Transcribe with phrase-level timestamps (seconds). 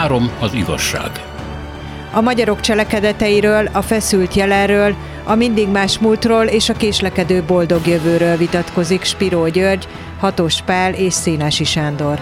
[0.00, 1.10] Három az igazság.
[2.12, 4.94] A magyarok cselekedeteiről, a feszült jelenről,
[5.24, 9.88] a mindig más múltról és a késlekedő boldog jövőről vitatkozik Spiró György,
[10.18, 12.20] Hatos Pál és Szénási Sándor.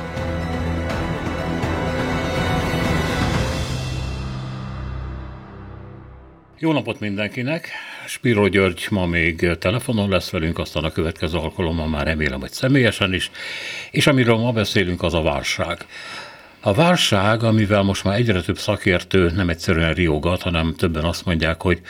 [6.58, 7.68] Jó napot mindenkinek!
[8.06, 13.14] Spiro György ma még telefonon lesz velünk, aztán a következő alkalommal már remélem, hogy személyesen
[13.14, 13.30] is.
[13.90, 15.86] És amiről ma beszélünk, az a válság.
[16.68, 21.62] A válság, amivel most már egyre több szakértő nem egyszerűen riogat, hanem többen azt mondják,
[21.62, 21.80] hogy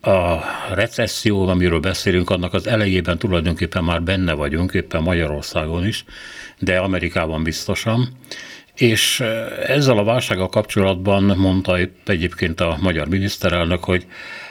[0.00, 0.38] a
[0.74, 6.04] recesszió, amiről beszélünk, annak az elejében tulajdonképpen már benne vagyunk, éppen Magyarországon is,
[6.58, 8.08] de Amerikában biztosan.
[8.74, 9.20] És
[9.66, 14.06] ezzel a válsággal kapcsolatban mondta egyébként a magyar miniszterelnök, hogy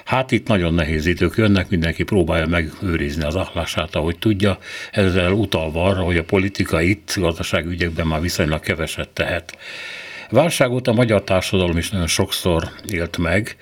[0.06, 4.58] hát itt nagyon nehéz idők jönnek, mindenki próbálja megőrizni az állását, ahogy tudja,
[4.92, 9.58] ezzel utalva arra, hogy a politika itt gazdaságügyekben már viszonylag keveset tehet.
[10.30, 13.56] Válságot a magyar társadalom is nagyon sokszor élt meg,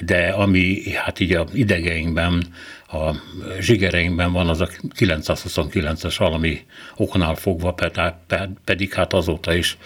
[0.00, 2.44] de ami hát így a idegeinkben,
[2.92, 3.14] a
[3.60, 6.60] zsigereinkben van, az a 929-es valami
[6.96, 7.74] oknál fogva,
[8.64, 9.78] pedig hát azóta is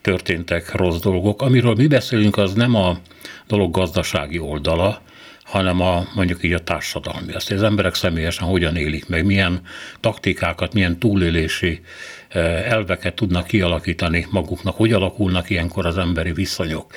[0.00, 1.42] történtek rossz dolgok.
[1.42, 2.98] Amiről mi beszélünk, az nem a
[3.46, 5.02] dolog gazdasági oldala,
[5.48, 7.32] hanem a, mondjuk így a társadalmi.
[7.32, 9.60] Azt az emberek személyesen hogyan élik meg, milyen
[10.00, 11.80] taktikákat, milyen túlélési
[12.28, 16.92] eh, elveket tudnak kialakítani maguknak, hogy alakulnak ilyenkor az emberi viszonyok,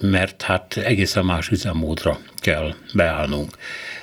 [0.00, 3.56] mert hát egészen más üzemmódra kell beállnunk.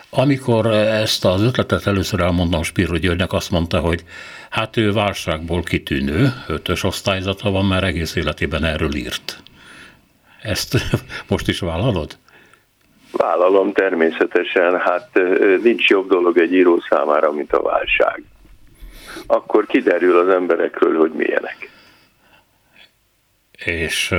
[0.09, 4.03] Amikor ezt az ötletet először elmondtam Spiro Györgynek, azt mondta, hogy
[4.49, 9.43] hát ő válságból kitűnő, ötös osztályzata van, már egész életében erről írt.
[10.41, 10.77] Ezt
[11.27, 12.17] most is vállalod?
[13.11, 15.09] Vállalom természetesen, hát
[15.61, 18.23] nincs jobb dolog egy író számára, mint a válság.
[19.27, 21.69] Akkor kiderül az emberekről, hogy milyenek.
[23.65, 24.15] És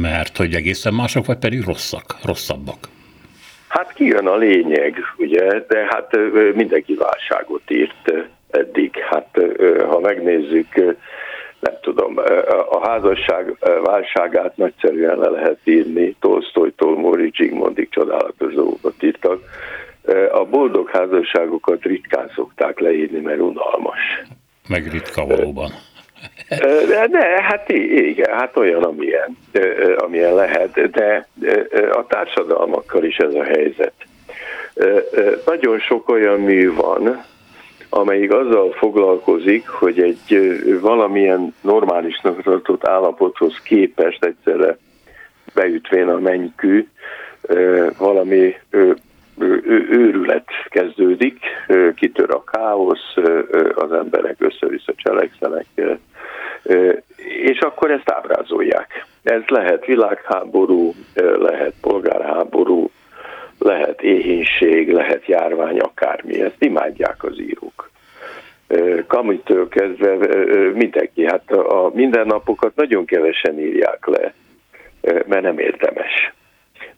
[0.00, 2.88] mert hogy egészen mások, vagy pedig rosszak, rosszabbak?
[3.68, 6.16] Hát kijön a lényeg, ugye, de hát
[6.54, 8.12] mindenki válságot írt
[8.50, 8.98] eddig.
[9.10, 9.38] Hát
[9.88, 10.96] ha megnézzük,
[11.60, 12.16] nem tudom,
[12.70, 19.40] a házasság válságát nagyszerűen le lehet írni, Tolstoytól Móri Zsigmondig csodálatos dolgokat írtak.
[20.32, 24.22] A boldog házasságokat ritkán szokták leírni, mert unalmas.
[24.68, 25.70] Meg ritka valóban.
[27.10, 29.38] De, hát igen, hát olyan, amilyen,
[29.96, 31.28] amilyen lehet, de
[31.90, 33.94] a társadalmakkal is ez a helyzet.
[35.46, 37.24] Nagyon sok olyan mű van,
[37.88, 40.38] amelyik azzal foglalkozik, hogy egy
[40.80, 44.78] valamilyen normálisnak tartott állapothoz képest egyszerre
[45.54, 46.86] beütvén a mennykű,
[47.98, 48.54] valami
[49.90, 51.38] őrület kezdődik,
[51.94, 53.14] kitör a káosz,
[53.74, 55.66] az emberek össze-vissza cselekszenek,
[57.42, 59.06] és akkor ezt ábrázolják.
[59.22, 60.94] Ez lehet világháború,
[61.38, 62.90] lehet polgárháború,
[63.66, 66.40] lehet éhénység, lehet járvány, akármi.
[66.42, 67.90] Ezt imádják az írók.
[69.06, 70.16] Kamitől kezdve
[70.72, 74.34] mindenki, hát a mindennapokat nagyon kevesen írják le,
[75.00, 76.32] mert nem érdemes.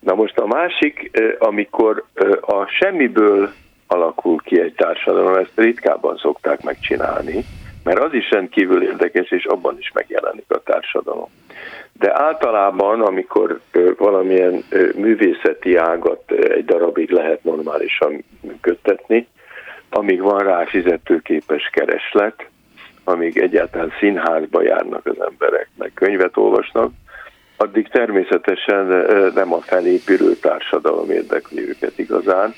[0.00, 2.04] Na most a másik, amikor
[2.40, 3.52] a semmiből
[3.86, 7.44] alakul ki egy társadalom, ezt ritkábban szokták megcsinálni,
[7.84, 11.28] mert az is rendkívül érdekes, és abban is megjelenik a társadalom.
[11.98, 13.60] De általában, amikor
[13.97, 14.64] valamilyen
[14.94, 19.26] művészeti ágat egy darabig lehet normálisan működtetni,
[19.91, 22.47] amíg van rá fizetőképes kereslet,
[23.04, 26.91] amíg egyáltalán színházba járnak az emberek, meg könyvet olvasnak,
[27.56, 28.87] addig természetesen
[29.34, 32.54] nem a felépülő társadalom érdekli őket igazán,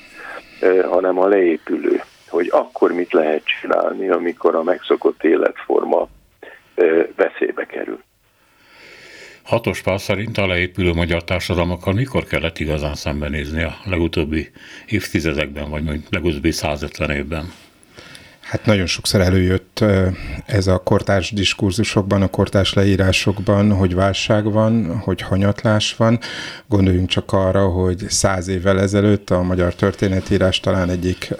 [0.89, 6.07] hanem a leépülő, hogy akkor mit lehet csinálni, amikor a megszokott életforma
[7.15, 7.99] veszélybe kerül.
[9.51, 14.51] Hatos pár szerint a leépülő magyar társadalmakkal mikor kellett igazán szembenézni a legutóbbi
[14.85, 17.51] évtizedekben, vagy mondjuk legutóbbi 150 évben?
[18.39, 19.83] Hát nagyon sokszor előjött
[20.45, 26.19] ez a kortárs diskurzusokban, a kortárs leírásokban, hogy válság van, hogy hanyatlás van.
[26.67, 31.33] Gondoljunk csak arra, hogy száz évvel ezelőtt a magyar történetírás talán egyik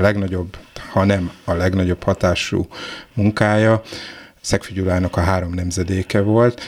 [0.00, 0.56] legnagyobb,
[0.92, 2.66] ha nem a legnagyobb hatású
[3.14, 3.82] munkája,
[4.74, 6.62] Gyulának a három nemzedéke volt,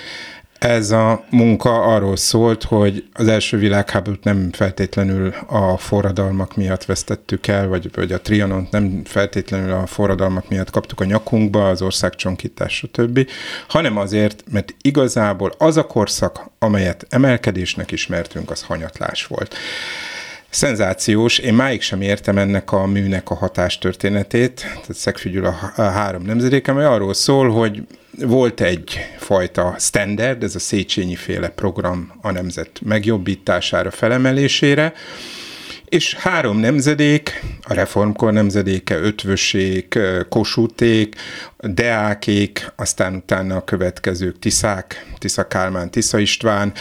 [0.61, 7.47] ez a munka arról szólt, hogy az első világháborút nem feltétlenül a forradalmak miatt vesztettük
[7.47, 12.75] el, vagy, vagy a trianont nem feltétlenül a forradalmak miatt kaptuk a nyakunkba, az országcsonkítás,
[12.75, 13.29] stb.,
[13.69, 19.55] hanem azért, mert igazából az a korszak, amelyet emelkedésnek ismertünk, az hanyatlás volt.
[20.51, 26.71] Szenzációs, én máig sem értem ennek a műnek a hatástörténetét, tehát Szegfügyül a, három nemzedéke,
[26.71, 27.83] amely arról szól, hogy
[28.19, 34.93] volt egyfajta standard, ez a Széchenyi féle program a nemzet megjobbítására, felemelésére,
[35.85, 39.99] és három nemzedék, a reformkor nemzedéke, ötvössék,
[40.29, 41.15] kosúték,
[41.59, 46.73] deákék, aztán utána a következők Tiszák, Tisza Kálmán, Tisza István,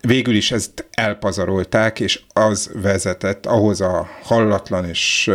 [0.00, 5.30] végül is ezt elpazarolták, és az vezetett ahhoz a hallatlan és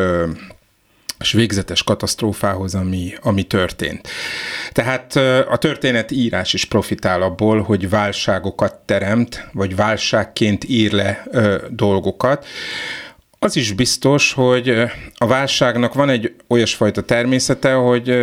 [1.23, 4.07] és végzetes katasztrófához, ami, ami történt.
[4.71, 5.15] Tehát
[5.49, 12.45] a történet írás is profitál abból, hogy válságokat teremt, vagy válságként ír le ö, dolgokat.
[13.39, 14.69] Az is biztos, hogy
[15.17, 18.13] a válságnak van egy olyasfajta természete, hogy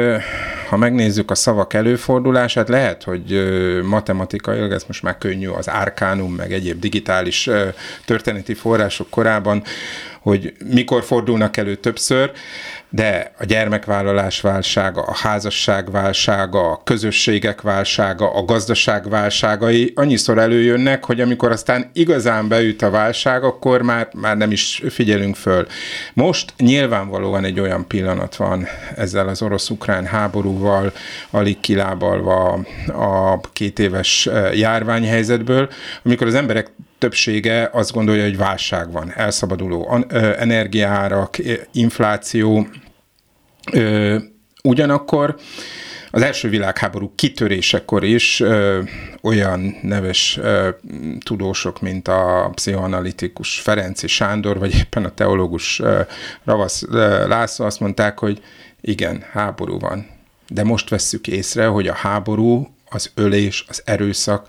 [0.68, 3.42] ha megnézzük a szavak előfordulását, lehet, hogy
[3.82, 7.50] matematikailag, ez most már könnyű, az árkánum, meg egyéb digitális
[8.04, 9.62] történeti források korában,
[10.20, 12.30] hogy mikor fordulnak elő többször,
[12.90, 21.04] de a gyermekvállalás válsága, a házasság válsága, a közösségek válsága, a gazdaság válságai annyiszor előjönnek,
[21.04, 25.66] hogy amikor aztán igazán beüt a válság, akkor már, már nem is figyelünk föl.
[26.14, 28.66] Most nyilvánvalóan egy olyan pillanat van
[28.96, 30.92] ezzel az orosz-ukrán háborúval,
[31.30, 35.68] alig kilábalva a két éves eh, járványhelyzetből,
[36.02, 40.04] amikor az emberek többsége azt gondolja, hogy válság van, elszabaduló
[40.38, 41.36] energiárak,
[41.72, 42.68] infláció.
[44.62, 45.36] Ugyanakkor
[46.10, 48.82] az első világháború kitörésekor is ö,
[49.22, 50.68] olyan neves ö,
[51.24, 56.00] tudósok, mint a pszichoanalitikus Ferenci Sándor, vagy éppen a teológus ö,
[56.44, 58.42] Ravasz ö, László azt mondták, hogy
[58.80, 60.06] igen, háború van.
[60.48, 64.46] De most vesszük észre, hogy a háború, az ölés, az erőszak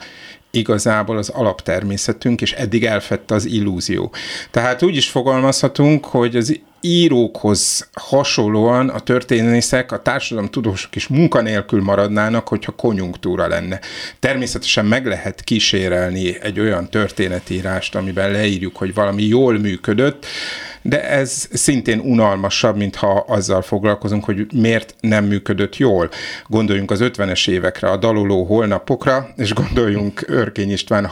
[0.51, 4.12] igazából az alaptermészetünk, és eddig elfette az illúzió.
[4.51, 10.01] Tehát úgy is fogalmazhatunk, hogy az írókhoz hasonlóan a történészek, a
[10.50, 13.80] tudósok is munkanélkül maradnának, hogyha konjunktúra lenne.
[14.19, 20.25] Természetesen meg lehet kísérelni egy olyan történetírást, amiben leírjuk, hogy valami jól működött,
[20.81, 26.10] de ez szintén unalmasabb, mintha azzal foglalkozunk, hogy miért nem működött jól.
[26.48, 31.06] Gondoljunk az 50-es évekre, a daloló holnapokra, és gondoljunk Örkény István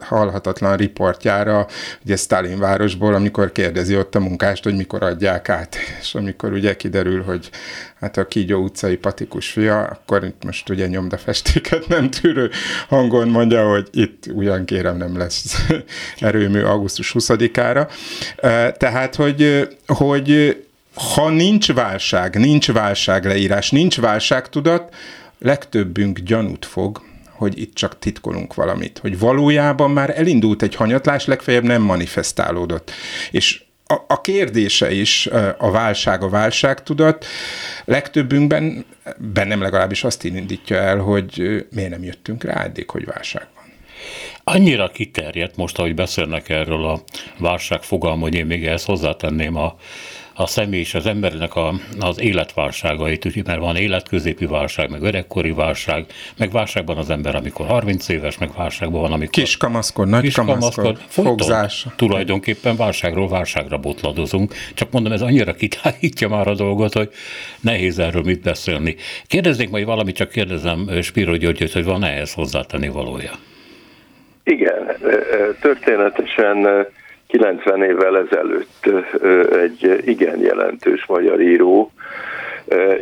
[0.00, 1.66] hallhatatlan riportjára,
[2.04, 6.76] ugye Stalin városból, amikor kérdezi ott a munkást, hogy mikor adják át, és amikor ugye
[6.76, 7.50] kiderül, hogy
[8.04, 12.50] hát a Kígyó utcai patikus fia, akkor itt most ugye nyomdafestéket nem tűrő
[12.88, 15.66] hangon mondja, hogy itt ugyan kérem nem lesz
[16.18, 17.88] erőmű augusztus 20-ára.
[18.76, 20.56] Tehát, hogy, hogy
[21.14, 24.94] ha nincs válság, nincs válság leírás, nincs válságtudat,
[25.38, 31.64] legtöbbünk gyanút fog, hogy itt csak titkolunk valamit, hogy valójában már elindult egy hanyatlás, legfeljebb
[31.64, 32.90] nem manifestálódott.
[33.30, 33.62] És
[34.06, 35.26] a, kérdése is
[35.58, 37.26] a válság, a válságtudat
[37.84, 38.84] legtöbbünkben,
[39.18, 43.64] bennem legalábbis azt indítja el, hogy miért nem jöttünk rá eddig, hogy válság van.
[44.44, 47.02] Annyira kiterjedt most, ahogy beszélnek erről a
[47.38, 49.76] válság fogalma, hogy én még ehhez hozzátenném a
[50.34, 55.50] a személy és az embernek a, az életválságait, úgyhogy mert van életközépi válság, meg öregkori
[55.50, 56.06] válság,
[56.38, 59.28] meg válságban az ember, amikor 30 éves, meg válságban van, amikor...
[59.28, 61.86] Kis kamaszkor, nagy kis kamaszkor, fogzás.
[61.96, 67.08] Tulajdonképpen válságról válságra botladozunk, csak mondom, ez annyira kitágítja már a dolgot, hogy
[67.60, 68.96] nehéz erről mit beszélni.
[69.26, 73.32] Kérdeznék majd valamit, csak kérdezem Spiro Györgyöt, hogy van ehhez hozzátenni valója?
[74.44, 74.96] Igen,
[75.60, 76.86] történetesen
[77.38, 78.90] 90 évvel ezelőtt
[79.52, 81.90] egy igen jelentős magyar író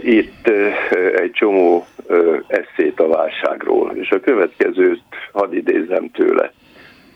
[0.04, 0.48] írt
[1.14, 1.86] egy csomó
[2.46, 6.52] eszét a válságról, és a következőt hadd idézem tőle.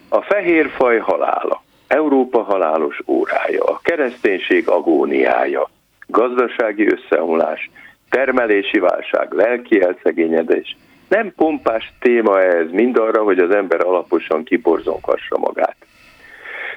[0.09, 5.71] A fehér faj halála, Európa halálos órája, a kereszténység agóniája,
[6.07, 7.71] gazdasági összeomlás,
[8.11, 10.77] termelési válság, lelki elszegényedés.
[11.09, 15.86] Nem pompás téma ez mind arra, hogy az ember alaposan kiborzonkhassa magát.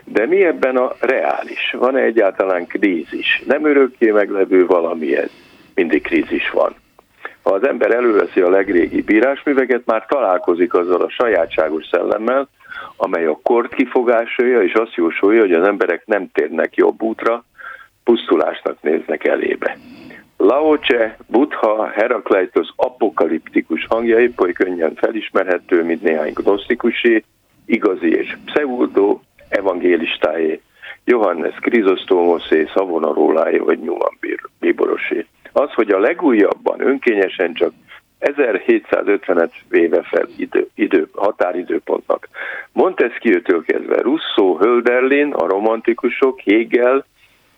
[0.06, 1.76] De mi ebben a reális?
[1.78, 3.44] Van-e egyáltalán krízis?
[3.46, 5.30] Nem örökké meglevő valami ez.
[5.76, 6.76] Mindig krízis van.
[7.42, 12.50] Ha az ember előveszi a legrégi bírásműveket, már találkozik azzal a sajátságos szellemmel,
[12.96, 17.44] amely a kort kifogásolja, és azt jósolja, hogy az emberek nem térnek jobb útra,
[18.04, 19.78] pusztulásnak néznek elébe.
[20.38, 27.24] Laoce, Buddha, Herakleitos apokaliptikus hangja épp oly könnyen felismerhető, mint néhány gnosztikusé,
[27.66, 30.62] igazi és pseudo, evangélistáé,
[31.04, 34.18] Johannes Krizosztómoszé, Szavonaróláé vagy Newman
[34.60, 35.26] Bíborosé.
[35.52, 37.72] Az, hogy a legújabban önkényesen csak
[38.20, 42.28] 1750-et véve fel idő, idő, határidőpontnak.
[42.72, 47.06] Montesquieu-től kezdve Rousseau, Hölderlin, a romantikusok, Hegel,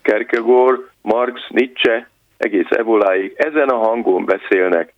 [0.01, 4.93] Kierkegaard, Marx, Nietzsche, egész Evoláig ezen a hangon beszélnek,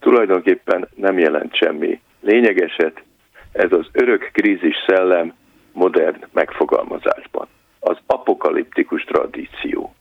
[0.00, 3.02] tulajdonképpen nem jelent semmi lényegeset,
[3.52, 5.34] ez az örök krízis szellem
[5.74, 7.46] modern megfogalmazásban.
[7.80, 9.94] Az apokaliptikus tradíció.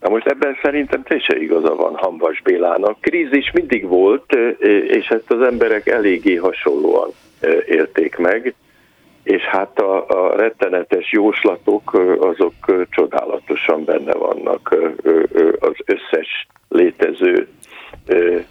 [0.00, 3.00] Na most ebben szerintem teljesen igaza van Hambas Bélának.
[3.00, 4.32] Krízis mindig volt,
[4.88, 7.10] és ezt az emberek eléggé hasonlóan
[7.66, 8.54] élték meg,
[9.22, 14.76] és hát a, a rettenetes jóslatok azok csodálatosan benne vannak
[15.58, 17.48] az összes létező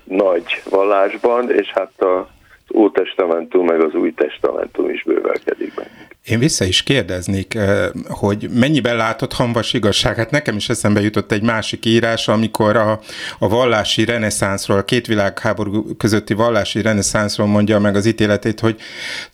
[0.04, 2.28] nagy vallásban, és hát a
[2.76, 6.08] Ótestamentum meg az Új Testamentum is bővelkedik benne.
[6.26, 10.16] Én vissza is kérdeznék, eh, hogy mennyiben látott hamvas igazság?
[10.16, 13.00] Hát nekem is eszembe jutott egy másik írás, amikor a,
[13.40, 18.76] a vallási reneszánszról, a két világháború közötti vallási reneszánszról mondja meg az ítéletét, hogy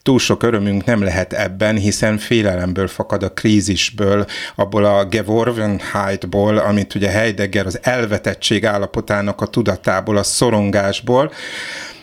[0.04, 6.96] túl sok örömünk nem lehet ebben, hiszen félelemből fakad a krízisből, abból a Geworvenheitból, amit
[6.96, 11.32] ugye Heidegger az elvetettség állapotának a tudatából, a szorongásból,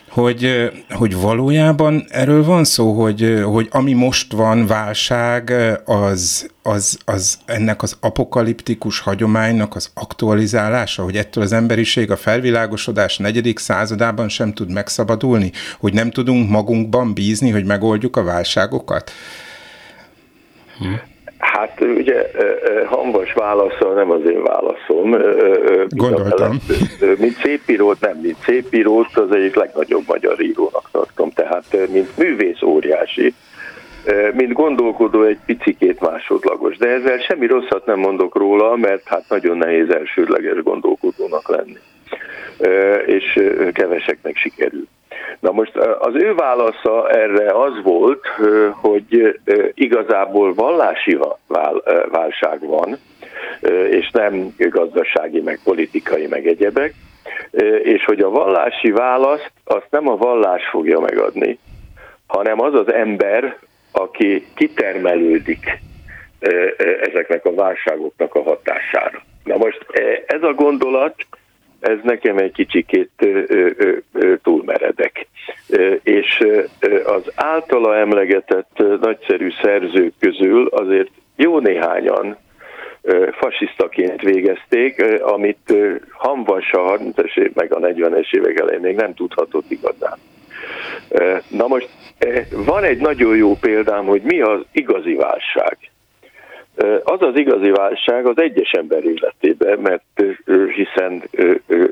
[0.08, 5.52] hogy, hogy valójában erről van szó, hogy, hogy ami most van válság,
[5.84, 13.16] az, az, az ennek az apokaliptikus hagyománynak az aktualizálása, hogy ettől az emberiség a felvilágosodás
[13.16, 19.12] negyedik századában sem tud megszabadulni, hogy nem tudunk magunkban bízni, hogy megoldjuk a válságokat?
[20.78, 20.94] Hm.
[21.52, 22.30] Hát ugye
[22.86, 25.16] hangos válasza nem az én válaszom.
[25.88, 26.58] Gondoltam.
[27.18, 31.30] Mint szépírót, nem, mint szépírót az egyik legnagyobb magyar írónak tartom.
[31.30, 33.34] Tehát mint művész óriási,
[34.32, 36.76] mint gondolkodó egy picikét másodlagos.
[36.76, 41.78] De ezzel semmi rosszat nem mondok róla, mert hát nagyon nehéz elsődleges gondolkodónak lenni.
[43.06, 43.40] És
[43.72, 44.86] keveseknek sikerül.
[45.40, 48.26] Na most az ő válasza erre az volt,
[48.74, 49.38] hogy
[49.74, 51.18] igazából vallási
[52.10, 52.98] válság van,
[53.90, 56.94] és nem gazdasági, meg politikai, meg egyebek,
[57.82, 61.58] és hogy a vallási választ azt nem a vallás fogja megadni,
[62.26, 63.56] hanem az az ember,
[63.92, 65.78] aki kitermelődik
[67.00, 69.22] ezeknek a válságoknak a hatására.
[69.44, 69.86] Na most
[70.26, 71.14] ez a gondolat
[71.80, 73.10] ez nekem egy kicsikét
[74.42, 75.26] túlmeredek.
[76.02, 76.46] És
[77.04, 82.36] az általa emlegetett nagyszerű szerzők közül azért jó néhányan
[83.30, 85.74] fasisztaként végezték, amit
[86.10, 90.18] Hamvas a 30-es év meg a 40-es évek elején még nem tudhatott igazán.
[91.48, 91.88] Na most
[92.50, 95.78] van egy nagyon jó példám, hogy mi az igazi válság.
[97.02, 100.22] Az az igazi válság az egyes ember életében, mert
[100.74, 101.22] hiszen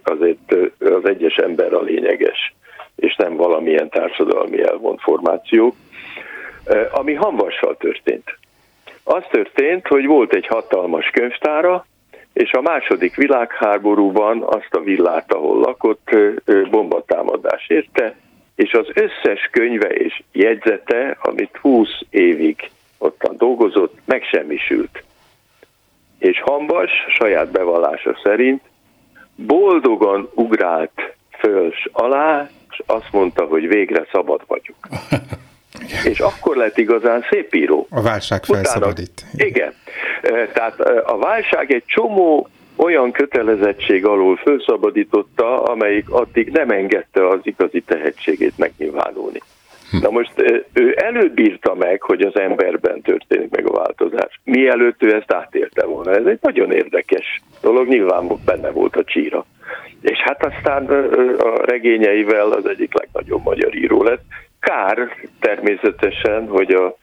[0.03, 2.55] azért az egyes ember a lényeges,
[2.97, 5.75] és nem valamilyen társadalmi elvont formáció,
[6.91, 8.39] ami hamvassal történt.
[9.05, 11.87] Az történt, hogy volt egy hatalmas könyvtára,
[12.33, 16.11] és a második világháborúban azt a villát, ahol lakott,
[16.71, 18.15] bombatámadás érte,
[18.55, 25.05] és az összes könyve és jegyzete, amit 20 évig ottan dolgozott, megsemmisült.
[26.19, 28.63] És Hambas saját bevallása szerint
[29.35, 34.77] boldogan ugrált föl alá, és azt mondta, hogy végre szabad vagyok.
[36.11, 37.87] és akkor lett igazán szép író.
[37.91, 39.25] A válság felszabadít.
[39.33, 39.75] Utána, igen.
[40.53, 47.81] Tehát a válság egy csomó olyan kötelezettség alól felszabadította, amelyik addig nem engedte az igazi
[47.81, 49.43] tehetségét megnyilvánulni.
[50.01, 50.33] Na most
[50.73, 54.41] ő előbírta meg, hogy az emberben történik meg a változás.
[54.45, 56.11] Mielőtt ő ezt átélte volna.
[56.11, 59.45] Ez egy nagyon érdekes dolog, nyilván benne volt a csíra.
[60.01, 60.87] És hát aztán
[61.39, 64.23] a regényeivel az egyik legnagyobb magyar író lett.
[64.61, 65.09] Kár
[65.41, 66.97] természetesen, hogy a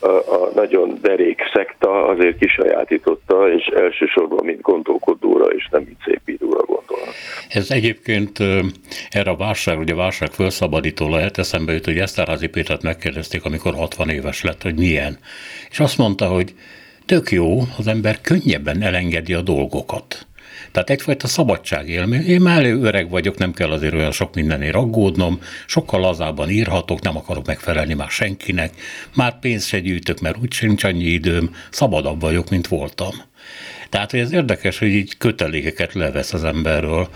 [0.00, 6.19] a, a nagyon derék szekta azért kisajátította, és elsősorban mint gondolkodóra, és nem mint.
[7.50, 8.38] Ez egyébként
[9.08, 13.74] erre a válság, ugye a válság felszabadító lehet, eszembe jut, hogy Eszterházi Pétert megkérdezték, amikor
[13.74, 15.18] 60 éves lett, hogy milyen.
[15.70, 16.54] És azt mondta, hogy
[17.06, 20.26] tök jó, az ember könnyebben elengedi a dolgokat.
[20.72, 22.26] Tehát egyfajta szabadságélmény.
[22.26, 27.16] Én már öreg vagyok, nem kell azért olyan sok mindenért aggódnom, sokkal lazában írhatok, nem
[27.16, 28.74] akarok megfelelni már senkinek,
[29.14, 33.14] már pénzt se gyűjtök, mert úgy sincs annyi időm, szabadabb vagyok, mint voltam.
[33.90, 37.08] Tehát, hogy ez érdekes, hogy így kötelékeket levesz az emberről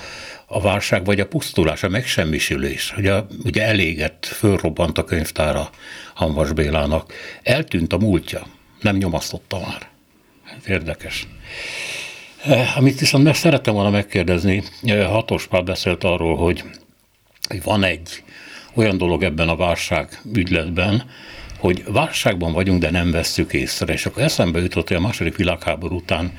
[0.46, 2.94] a válság, vagy a pusztulás, a megsemmisülés.
[2.96, 3.14] Ugye,
[3.44, 5.70] ugye elégett, fölrobbant a könyvtára
[6.14, 7.12] Hanvas Bélának.
[7.42, 8.46] Eltűnt a múltja,
[8.80, 9.88] nem nyomasztotta már.
[10.58, 11.26] Ez érdekes.
[12.44, 16.64] Eh, amit viszont meg szerettem volna megkérdezni, eh, Hatos Pál beszélt arról, hogy
[17.62, 18.22] van egy
[18.74, 21.04] olyan dolog ebben a válság ügyletben,
[21.58, 23.92] hogy válságban vagyunk, de nem vesszük észre.
[23.92, 26.32] És akkor eszembe jutott, hogy a második világháború után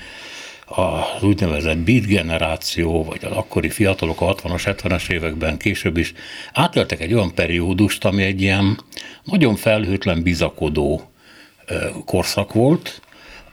[0.66, 6.14] az úgynevezett beat generáció, vagy az akkori fiatalok a 60-as, 70-es években később is
[6.54, 8.80] átéltek egy olyan periódust, ami egy ilyen
[9.24, 11.12] nagyon felhőtlen bizakodó
[12.06, 13.02] korszak volt,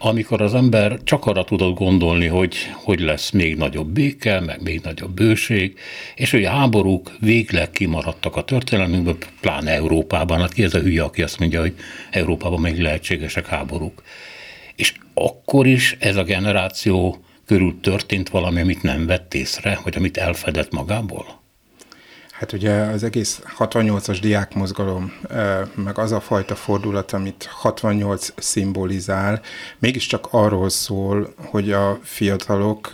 [0.04, 4.80] amikor az ember csak arra tudott gondolni, hogy, hogy lesz még nagyobb béke, meg még
[4.82, 5.78] nagyobb bőség,
[6.14, 10.40] és hogy a háborúk végleg kimaradtak a történelmünkből, pláne Európában.
[10.40, 11.74] Hát ki ez a hülye, aki azt mondja, hogy
[12.10, 14.02] Európában még lehetségesek háborúk.
[14.76, 20.16] És akkor is ez a generáció körül történt valami, amit nem vett észre, vagy amit
[20.16, 21.40] elfedett magából?
[22.32, 25.12] Hát ugye az egész 68-as diákmozgalom,
[25.74, 29.40] meg az a fajta fordulat, amit 68 szimbolizál,
[29.78, 32.90] mégiscsak arról szól, hogy a fiatalok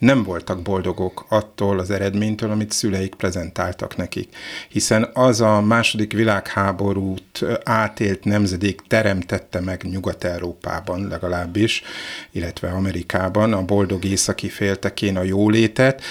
[0.00, 4.36] nem voltak boldogok attól az eredménytől, amit szüleik prezentáltak nekik.
[4.68, 11.82] Hiszen az a második világháborút átélt nemzedék teremtette meg Nyugat-Európában legalábbis,
[12.30, 16.02] illetve Amerikában a boldog északi féltekén a jólétet,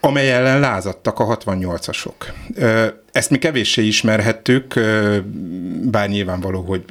[0.00, 2.14] amely ellen lázadtak a 68-asok.
[3.12, 4.74] Ezt mi kevéssé ismerhettük,
[5.82, 6.84] bár nyilvánvaló, hogy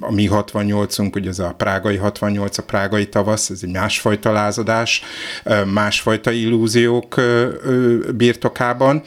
[0.00, 5.02] a mi 68-unk, ugye az a prágai 68, a prágai tavasz, ez egy másfajta lázadás,
[5.72, 7.20] másfajta illúziók
[8.16, 9.02] birtokában,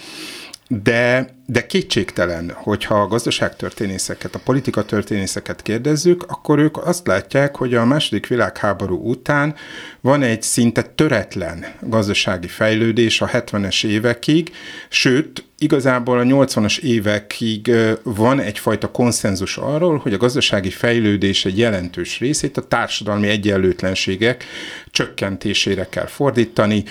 [0.83, 7.86] de, de kétségtelen, hogyha a gazdaságtörténészeket, a politikatörténészeket kérdezzük, akkor ők azt látják, hogy a
[7.86, 9.55] második világháború után
[10.01, 14.51] van egy szinte töretlen gazdasági fejlődés a 70-es évekig,
[14.89, 17.72] sőt, igazából a 80-as évekig
[18.03, 24.44] van egyfajta konszenzus arról, hogy a gazdasági fejlődés egy jelentős részét a társadalmi egyenlőtlenségek
[24.91, 26.84] csökkentésére kell fordítani,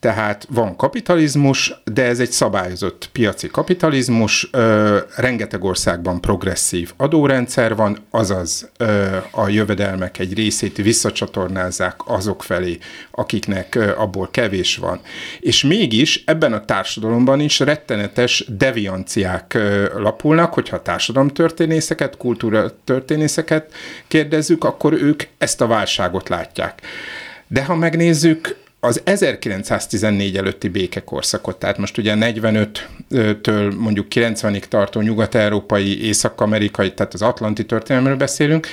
[0.00, 7.98] tehát van kapitalizmus, de ez egy szabályozott piaci kapitalizmus, ö, rengeteg országban progresszív adórendszer van,
[8.10, 12.78] azaz ö, a jövedelmek egy részét visszacsatornázzák azok felé,
[13.10, 15.00] akiknek ö, abból kevés van.
[15.40, 23.72] És mégis ebben a társadalomban is rettenetes devianciák ö, lapulnak, hogyha társadalomtörténészeket, kultúratörténészeket
[24.08, 26.80] kérdezzük, akkor ők ezt a válságot látják.
[27.48, 36.06] De ha megnézzük az 1914 előtti békekorszakot, tehát most ugye 45-től mondjuk 90-ig tartó nyugat-európai,
[36.06, 38.66] észak-amerikai, tehát az atlanti történelmről beszélünk,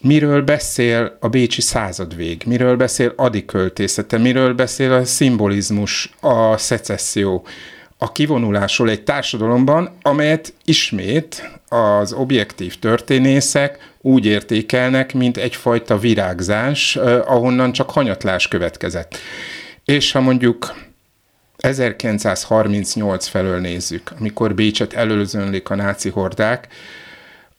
[0.00, 7.46] miről beszél a bécsi századvég, miről beszél Adi költészete, miről beszél a szimbolizmus, a szecesszió,
[7.98, 17.72] a kivonulásról egy társadalomban, amelyet ismét az objektív történészek úgy értékelnek, mint egyfajta virágzás, ahonnan
[17.72, 19.16] csak hanyatlás következett.
[19.84, 20.74] És ha mondjuk
[21.56, 26.68] 1938 felől nézzük, amikor Bécset előzönlik a náci hordák,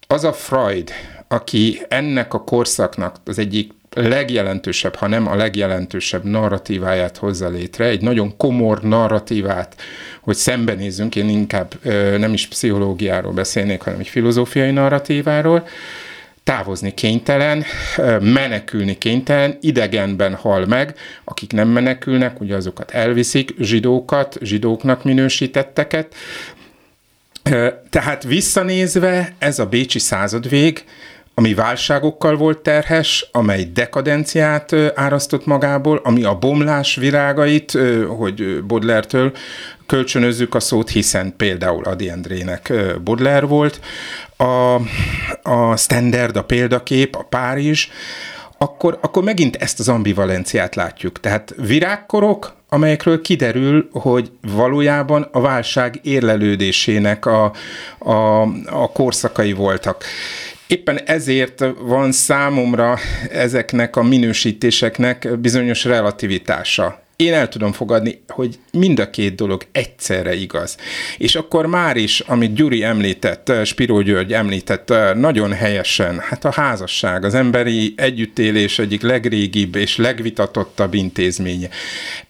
[0.07, 0.91] az a Freud,
[1.27, 8.01] aki ennek a korszaknak az egyik legjelentősebb, ha nem a legjelentősebb narratíváját hozza létre, egy
[8.01, 9.75] nagyon komor narratívát,
[10.21, 11.73] hogy szembenézzünk, én inkább
[12.17, 15.67] nem is pszichológiáról beszélnék, hanem egy filozófiai narratíváról,
[16.45, 17.63] távozni kénytelen,
[18.19, 26.15] menekülni kénytelen, idegenben hal meg, akik nem menekülnek, ugye azokat elviszik, zsidókat, zsidóknak minősítetteket.
[27.89, 30.83] Tehát visszanézve ez a bécsi századvég,
[31.37, 37.71] ami válságokkal volt terhes, amely dekadenciát árasztott magából, ami a bomlás virágait,
[38.17, 39.31] hogy Bodlertől
[39.85, 43.79] kölcsönözzük a szót, hiszen például Adi Endrének Bodler volt,
[44.37, 44.75] a,
[45.49, 47.87] a standard, a példakép, a Párizs,
[48.57, 51.19] akkor, akkor megint ezt az ambivalenciát látjuk.
[51.19, 57.51] Tehát virágkorok, amelyekről kiderül, hogy valójában a válság érlelődésének a,
[57.99, 60.03] a, a korszakai voltak.
[60.67, 62.97] Éppen ezért van számomra
[63.31, 70.33] ezeknek a minősítéseknek bizonyos relativitása én el tudom fogadni, hogy mind a két dolog egyszerre
[70.33, 70.77] igaz.
[71.17, 77.23] És akkor már is, amit Gyuri említett, Spiró György említett nagyon helyesen, hát a házasság,
[77.23, 81.69] az emberi együttélés egyik legrégibb és legvitatottabb intézménye.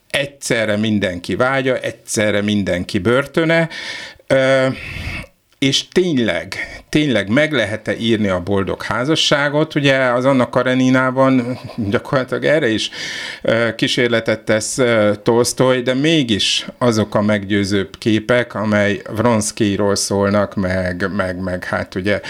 [0.09, 3.69] Egyszerre mindenki vágya, egyszerre mindenki börtöne,
[5.59, 6.55] és tényleg,
[6.89, 9.75] tényleg meg lehet-e írni a boldog házasságot?
[9.75, 12.89] Ugye az Anna Kareninában gyakorlatilag erre is
[13.75, 14.77] kísérletet tesz
[15.23, 22.21] Tolstoy, de mégis azok a meggyőzőbb képek, amely Vronskyról szólnak, meg, meg, meg hát ugye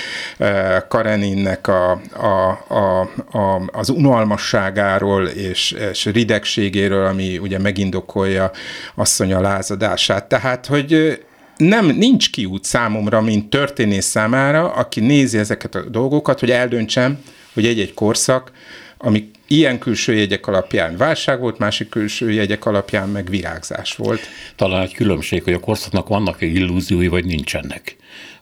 [0.87, 2.99] Kareninnek a, a, a,
[3.37, 8.51] a, az unalmasságáról és, és ridegségéről, ami ugye megindokolja
[8.95, 10.25] asszonya lázadását.
[10.27, 11.19] Tehát, hogy
[11.57, 17.65] nem, nincs kiút számomra, mint történész számára, aki nézi ezeket a dolgokat, hogy eldöntsem, hogy
[17.65, 18.51] egy-egy korszak,
[18.97, 24.21] ami ilyen külső jegyek alapján válság volt, másik külső jegyek alapján meg virágzás volt.
[24.55, 27.95] Talán egy különbség, hogy a korszaknak vannak-e illúziói, vagy nincsenek.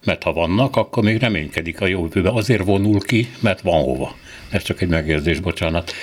[0.06, 2.30] Mert ha vannak, akkor még reménykedik a jövőbe.
[2.30, 4.16] Azért vonul ki, mert van hova.
[4.50, 5.94] Ez csak egy megérzés, bocsánat.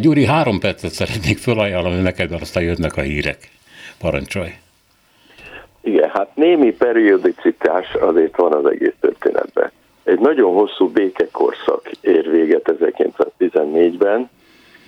[0.00, 3.50] Gyuri, három percet szeretnék felajánlani neked, mert aztán jönnek a hírek.
[3.98, 4.50] Parancsolj!
[5.80, 9.70] Igen, hát némi periodicitás azért van az egész történetben.
[10.04, 14.30] Egy nagyon hosszú békekorszak ér véget 1914-ben,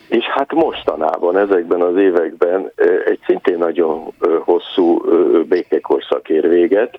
[0.08, 2.72] és hát mostanában, ezekben az években
[3.04, 5.00] egy szintén nagyon hosszú
[5.48, 6.98] békekorszak ér véget.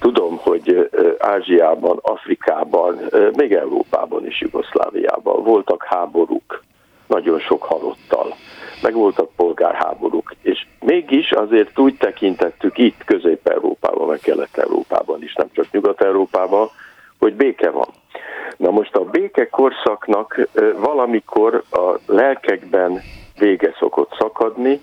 [0.00, 3.00] Tudom, hogy Ázsiában, Afrikában,
[3.36, 6.62] még Európában is, Jugoszláviában voltak háborúk,
[7.06, 8.34] nagyon sok halottal,
[8.82, 15.70] meg voltak polgárháborúk, és mégis azért úgy tekintettük itt Közép-Európában, meg Kelet-Európában is, nem csak
[15.70, 16.68] Nyugat-Európában,
[17.18, 17.88] hogy béke van.
[18.56, 23.00] Na most a béke korszaknak valamikor a lelkekben
[23.38, 24.80] vége szokott szakadni,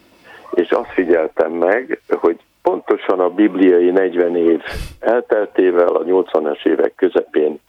[0.53, 4.61] és azt figyeltem meg, hogy pontosan a bibliai 40 év
[4.99, 7.59] elteltével, a 80-as évek közepén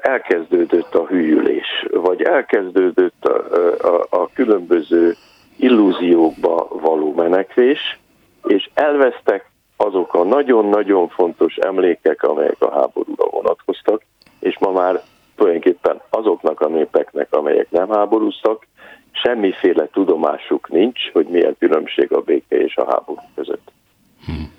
[0.00, 3.44] elkezdődött a hűlés, vagy elkezdődött a,
[3.88, 5.16] a, a különböző
[5.56, 7.98] illúziókba való menekvés,
[8.44, 14.02] és elvesztek azok a nagyon-nagyon fontos emlékek, amelyek a háborúra vonatkoztak,
[14.40, 15.02] és ma már
[15.36, 18.66] tulajdonképpen azoknak a népeknek, amelyek nem háborúztak,
[19.12, 23.72] semmiféle tudomásuk nincs, hogy milyen különbség a béke és a háború között.
[24.26, 24.52] Hmm.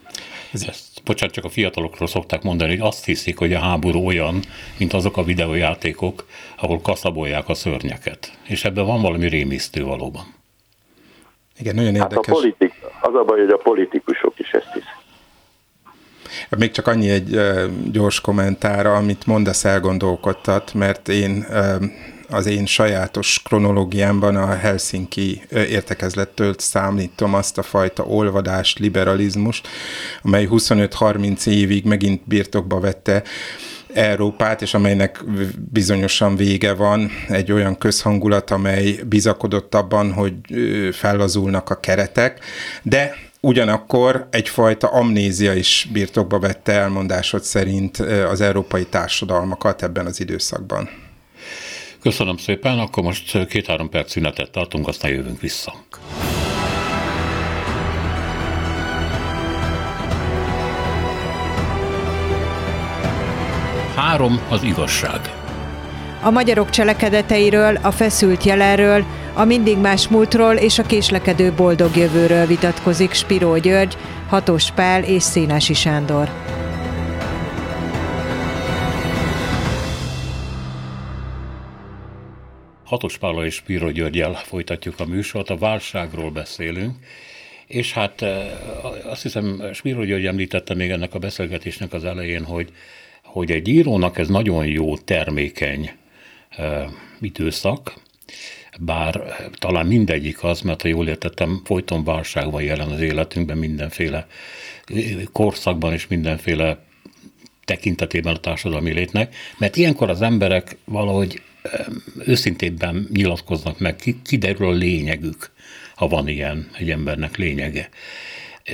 [0.54, 4.40] Ezt, bocsánat, csak a fiatalokról szokták mondani, hogy azt hiszik, hogy a háború olyan,
[4.78, 8.38] mint azok a videójátékok, ahol kaszabolják a szörnyeket.
[8.44, 10.24] És ebben van valami rémisztő valóban.
[11.60, 12.16] Igen, nagyon érdekes.
[12.16, 15.02] Hát a politik, az a baj, hogy a politikusok is ezt hiszik.
[16.58, 17.40] Még csak annyi egy
[17.92, 21.46] gyors kommentára, amit mondasz elgondolkodtat, mert én
[22.30, 29.68] az én sajátos kronológiámban a Helsinki értekezlettől számítom azt a fajta olvadást, liberalizmust,
[30.22, 33.24] amely 25-30 évig megint birtokba vette
[33.94, 35.24] Európát, és amelynek
[35.72, 40.34] bizonyosan vége van, egy olyan közhangulat, amely bizakodott abban, hogy
[40.92, 42.40] fellazulnak a keretek,
[42.82, 47.98] de Ugyanakkor egyfajta amnézia is birtokba vette elmondásod szerint
[48.30, 50.90] az európai társadalmakat ebben az időszakban.
[52.04, 55.74] Köszönöm szépen, akkor most két-három perc szünetet tartunk, aztán jövünk vissza.
[63.96, 65.20] Három az igazság.
[66.22, 72.46] A magyarok cselekedeteiről, a feszült jelenről, a mindig más múltról és a késlekedő boldog jövőről
[72.46, 73.98] vitatkozik Spiró György,
[74.30, 76.30] Hatos Pál és Szénási Sándor.
[82.94, 86.96] Hatos Pála és Spiro Györgyel folytatjuk a műsort, a válságról beszélünk,
[87.68, 88.52] és hát eh,
[89.06, 92.70] azt hiszem, Spiro György említette még ennek a beszélgetésnek az elején, hogy,
[93.24, 95.92] hogy egy írónak ez nagyon jó, termékeny
[96.58, 96.84] uh,
[97.22, 97.94] időszak,
[98.80, 99.22] bár
[99.60, 104.28] talán mindegyik az, mert ha jól értettem, folyton válság van jelen az életünkben mindenféle
[105.32, 106.84] korszakban és mindenféle
[107.66, 111.42] tekintetében a társadalmi létnek, mert ilyenkor az emberek valahogy
[112.26, 115.52] őszintébben nyilatkoznak meg, kiderül a lényegük,
[115.96, 117.90] ha van ilyen egy embernek lényege.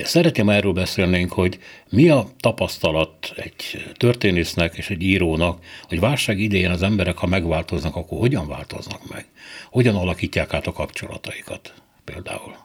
[0.04, 6.70] Szeretném erről beszélnénk, hogy mi a tapasztalat egy történésznek és egy írónak, hogy válság idején
[6.70, 9.26] az emberek, ha megváltoznak, akkor hogyan változnak meg?
[9.70, 11.74] Hogyan alakítják át a kapcsolataikat
[12.04, 12.56] például?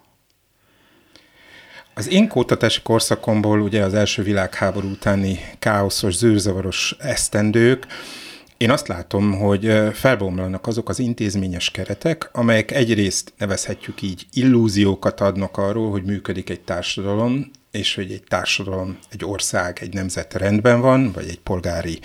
[1.93, 2.31] Az én
[2.83, 7.87] korszakomból ugye az első világháború utáni káoszos, zűrzavaros esztendők,
[8.57, 15.57] én azt látom, hogy felbomlanak azok az intézményes keretek, amelyek egyrészt nevezhetjük így illúziókat adnak
[15.57, 21.11] arról, hogy működik egy társadalom, és hogy egy társadalom, egy ország, egy nemzet rendben van,
[21.11, 21.99] vagy egy polgári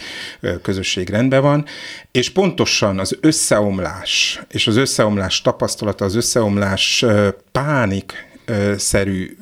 [0.63, 1.65] közösség rendben van,
[2.11, 7.05] és pontosan az összeomlás, és az összeomlás tapasztalata, az összeomlás
[7.53, 8.29] pánik
[8.77, 9.37] szerű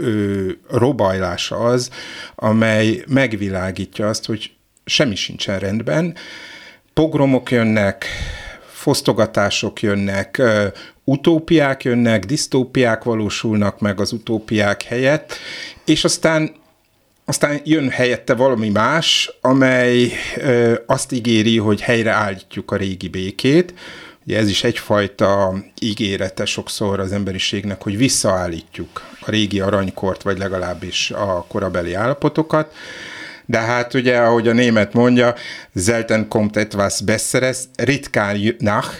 [0.71, 1.91] robajlása az,
[2.35, 4.51] amely megvilágítja azt, hogy
[4.85, 6.17] semmi sincsen rendben,
[6.99, 8.07] pogromok jönnek,
[8.73, 10.43] fosztogatások jönnek,
[11.05, 15.35] utópiák jönnek, disztópiák valósulnak meg az utópiák helyett,
[15.85, 16.55] és aztán
[17.25, 23.75] aztán jön helyette valami más, amely ö, azt ígéri, hogy helyreállítjuk a régi békét.
[24.27, 31.11] Ugye ez is egyfajta ígérete sokszor az emberiségnek, hogy visszaállítjuk a régi aranykort, vagy legalábbis
[31.11, 32.75] a korabeli állapotokat.
[33.51, 35.35] De hát ugye, ahogy a német mondja,
[35.75, 38.91] selten kommt etwas besseres, ritkán, nach,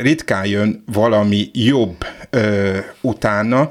[0.00, 2.06] ritkán jön valami jobb
[3.00, 3.70] utána,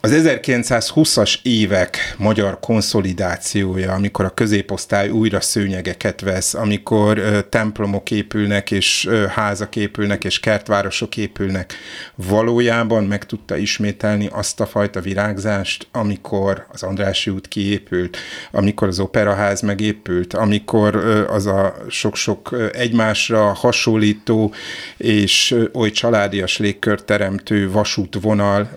[0.00, 8.70] az 1920-as évek magyar konszolidációja, amikor a középosztály újra szőnyegeket vesz, amikor ö, templomok épülnek,
[8.70, 11.74] és ö, házak épülnek, és kertvárosok épülnek,
[12.14, 18.16] valójában meg tudta ismételni azt a fajta virágzást, amikor az Andrássy út kiépült,
[18.50, 24.54] amikor az operaház megépült, amikor ö, az a sok-sok egymásra hasonlító
[24.96, 28.70] és oly családias légkört teremtő vasútvonal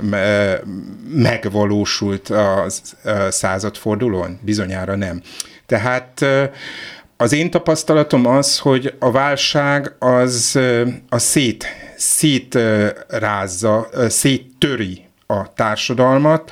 [1.10, 2.66] megvalósult a
[3.30, 4.40] századfordulón?
[4.42, 5.22] Bizonyára nem.
[5.66, 6.26] Tehát
[7.18, 10.60] az én tapasztalatom az, hogy a válság az
[11.10, 11.66] a szét,
[11.98, 16.52] szétrázza, széttöri a társadalmat,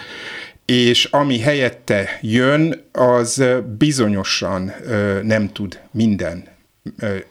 [0.65, 3.43] és ami helyette jön, az
[3.77, 4.71] bizonyosan
[5.21, 6.47] nem tud minden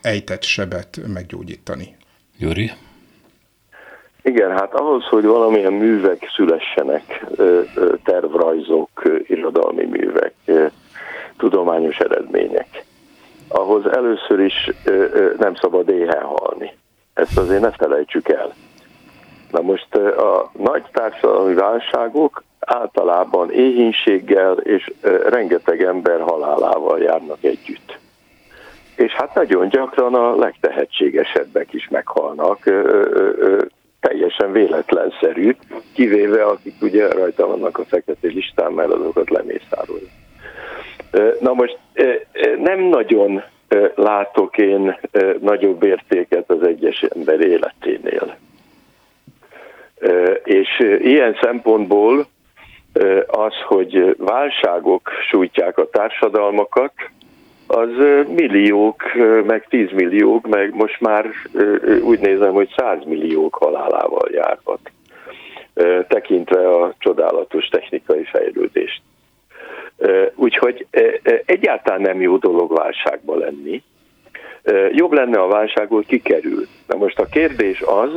[0.00, 1.96] ejtett sebet meggyógyítani.
[2.38, 2.72] Gyuri?
[4.26, 7.24] Igen, hát ahhoz, hogy valamilyen művek szülessenek,
[8.04, 10.34] tervrajzok, irodalmi művek,
[11.36, 12.84] tudományos eredmények,
[13.48, 14.70] ahhoz először is
[15.38, 16.76] nem szabad éhen halni.
[17.14, 18.54] Ezt azért ne felejtsük el.
[19.50, 24.92] Na most a nagy társadalmi válságok általában éhínséggel és
[25.28, 27.98] rengeteg ember halálával járnak együtt.
[28.96, 32.70] És hát nagyon gyakran a legtehetségesebbek is meghalnak
[34.36, 35.56] teljesen véletlenszerű,
[35.94, 40.08] kivéve akik ugye rajta vannak a fekete listán, mert azokat lemészárolja.
[41.40, 41.78] Na most
[42.58, 43.42] nem nagyon
[43.94, 44.98] látok én
[45.40, 48.36] nagyobb értéket az egyes ember életénél.
[50.44, 52.26] És ilyen szempontból
[53.26, 56.92] az, hogy válságok sújtják a társadalmakat,
[57.76, 59.02] az milliók,
[59.46, 61.30] meg tízmilliók, meg most már
[62.02, 64.80] úgy nézem, hogy százmilliók halálával járhat,
[66.08, 69.02] tekintve a csodálatos technikai fejlődést.
[70.34, 70.86] Úgyhogy
[71.44, 73.82] egyáltalán nem jó dolog válságba lenni.
[74.90, 76.66] Jobb lenne a válságból kikerül.
[76.86, 78.10] Na most a kérdés az,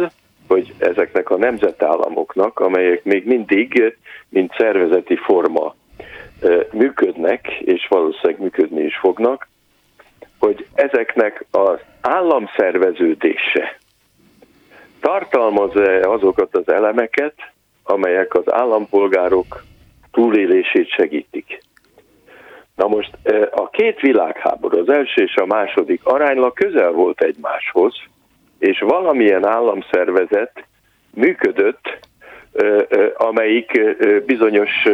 [0.47, 3.95] hogy ezeknek a nemzetállamoknak, amelyek még mindig,
[4.29, 5.75] mint szervezeti forma
[6.71, 9.47] működnek, és valószínűleg működni is fognak,
[10.39, 13.77] hogy ezeknek az államszerveződése
[14.99, 17.33] tartalmaz-e azokat az elemeket,
[17.83, 19.63] amelyek az állampolgárok
[20.11, 21.61] túlélését segítik.
[22.75, 23.17] Na most
[23.51, 27.95] a két világháború, az első és a második aránylag közel volt egymáshoz,
[28.59, 30.63] és valamilyen államszervezet
[31.13, 31.99] működött
[33.17, 33.81] amelyik
[34.25, 34.87] bizonyos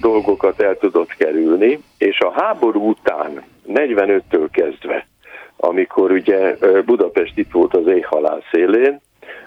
[0.00, 5.06] dolgokat el tudott kerülni, és a háború után, 45-től kezdve,
[5.56, 9.00] amikor ugye Budapest itt volt az éjhalál szélén,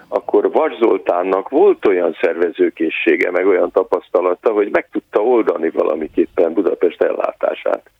[0.08, 7.02] akkor Vas Zoltánnak volt olyan szervezőkészsége, meg olyan tapasztalata, hogy meg tudta oldani valamiképpen Budapest
[7.02, 7.90] ellátását.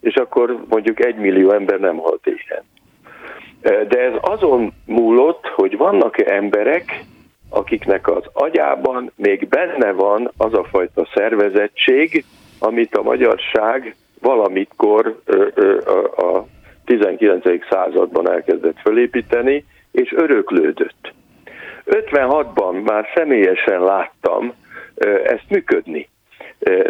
[0.00, 2.64] És akkor mondjuk egy millió ember nem halt éhen.
[3.88, 7.04] De ez azon múlott, hogy vannak-e emberek,
[7.50, 12.24] akiknek az agyában még benne van az a fajta szervezettség,
[12.58, 15.20] amit a magyarság valamitkor
[16.16, 16.38] a
[16.84, 17.44] 19.
[17.70, 21.12] században elkezdett fölépíteni, és öröklődött.
[21.86, 24.52] 56-ban már személyesen láttam
[25.24, 26.08] ezt működni.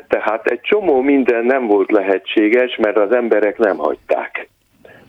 [0.09, 4.49] Tehát egy csomó minden nem volt lehetséges, mert az emberek nem hagyták.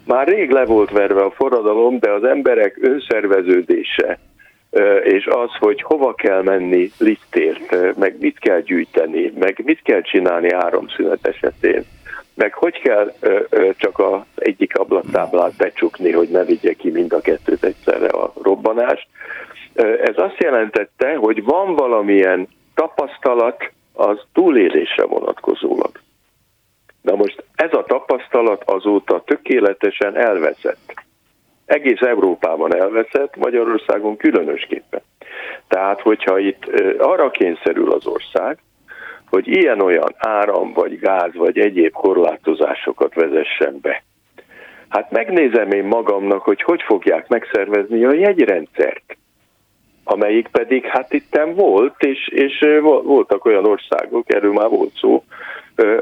[0.06, 4.20] Már rég le volt verve a forradalom, de az emberek önszerveződése,
[5.04, 10.50] és az, hogy hova kell menni liftért, meg mit kell gyűjteni, meg mit kell csinálni
[10.50, 11.84] áramszünet esetén,
[12.34, 13.14] meg hogy kell
[13.78, 19.08] csak az egyik ablaktáblát becsukni, hogy ne vigye ki mind a kettőt egyszerre a robbanás.
[19.76, 25.92] Ez azt jelentette, hogy van valamilyen tapasztalat az túlélésre vonatkozólag.
[27.02, 31.08] Na most ez a tapasztalat azóta tökéletesen elveszett
[31.70, 35.02] egész Európában elveszett, Magyarországon különösképpen.
[35.68, 36.64] Tehát, hogyha itt
[36.98, 38.58] arra kényszerül az ország,
[39.30, 44.04] hogy ilyen-olyan áram, vagy gáz, vagy egyéb korlátozásokat vezessen be.
[44.90, 49.18] Hát megnézem én magamnak, hogy hogy fogják megszervezni a jegyrendszert,
[50.04, 52.66] amelyik pedig hát itten volt, és, és
[53.04, 55.24] voltak olyan országok, erről már volt szó,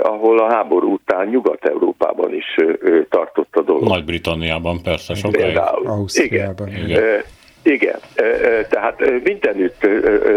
[0.01, 2.55] ahol a háború után Nyugat-Európában is
[3.09, 3.83] tartott a dolog.
[3.83, 5.45] Nagy-Britanniában persze sokáig.
[5.45, 5.87] Például.
[5.87, 6.67] Ausztriában.
[6.67, 6.85] Igen.
[6.89, 7.21] Igen.
[7.63, 7.99] Igen,
[8.69, 9.83] tehát mindenütt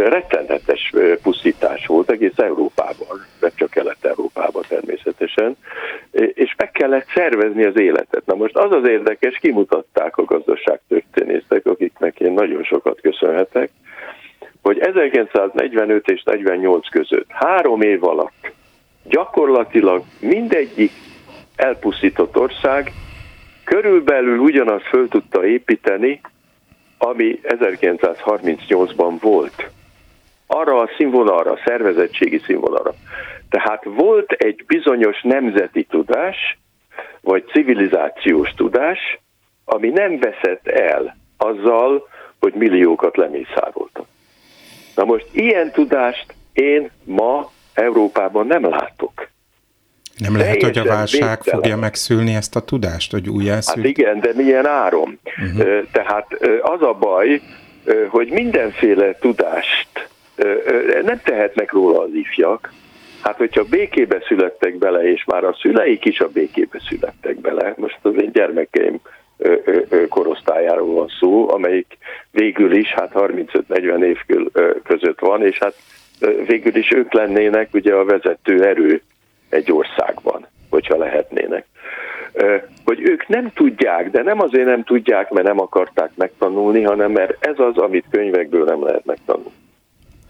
[0.09, 5.57] rettenetes pusztítás volt egész Európában, nem csak Kelet-Európában természetesen,
[6.11, 8.23] és meg kellett szervezni az életet.
[8.27, 13.71] Na most az az érdekes, kimutatták a gazdaságtörténészek, akiknek én nagyon sokat köszönhetek,
[14.63, 18.53] hogy 1945 és 48 között három év alatt
[19.11, 20.93] gyakorlatilag mindegyik
[21.57, 22.93] elpusztított ország
[23.65, 26.21] körülbelül ugyanazt föl tudta építeni,
[26.99, 29.71] ami 1938-ban volt.
[30.47, 32.95] Arra a színvonalra, a szervezettségi színvonalra.
[33.51, 36.59] Tehát volt egy bizonyos nemzeti tudás,
[37.21, 39.19] vagy civilizációs tudás,
[39.65, 42.09] ami nem veszett el azzal,
[42.41, 44.07] hogy milliókat lemészároltak.
[44.95, 49.29] Na most ilyen tudást én ma Európában nem látok.
[50.17, 51.61] Nem lehet, hogy a válság végtelen.
[51.61, 53.77] fogja megszülni ezt a tudást, hogy újjászült?
[53.77, 55.19] Hát igen, de milyen áron?
[55.25, 55.87] Uh-huh.
[55.93, 56.27] Tehát
[56.63, 57.41] az a baj,
[58.09, 60.09] hogy mindenféle tudást
[61.03, 62.73] nem tehetnek róla az ifjak,
[63.23, 67.99] Hát, hogyha békébe születtek bele, és már a szüleik is a békébe születtek bele, most
[68.03, 69.01] az én gyermekeim
[70.09, 71.99] korosztályáról van szó, amelyik
[72.31, 74.19] végül is hát 35-40 év
[74.85, 75.75] között van, és hát
[76.47, 79.03] végül is ők lennének ugye a vezető erő
[79.49, 81.67] egy országban, hogyha lehetnének.
[82.85, 87.47] Hogy ők nem tudják, de nem azért nem tudják, mert nem akarták megtanulni, hanem mert
[87.47, 89.59] ez az, amit könyvekből nem lehet megtanulni.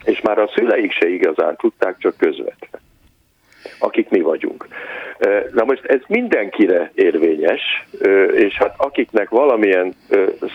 [0.05, 2.81] És már a szüleik se igazán tudták, csak közvetve
[3.79, 4.67] akik mi vagyunk.
[5.53, 7.87] Na most ez mindenkire érvényes,
[8.33, 9.95] és hát akiknek valamilyen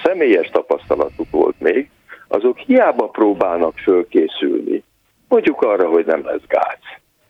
[0.03, 1.89] személyes tapasztalatuk volt még,
[2.27, 4.83] azok hiába próbálnak fölkészülni,
[5.27, 6.79] mondjuk arra, hogy nem lesz gáz.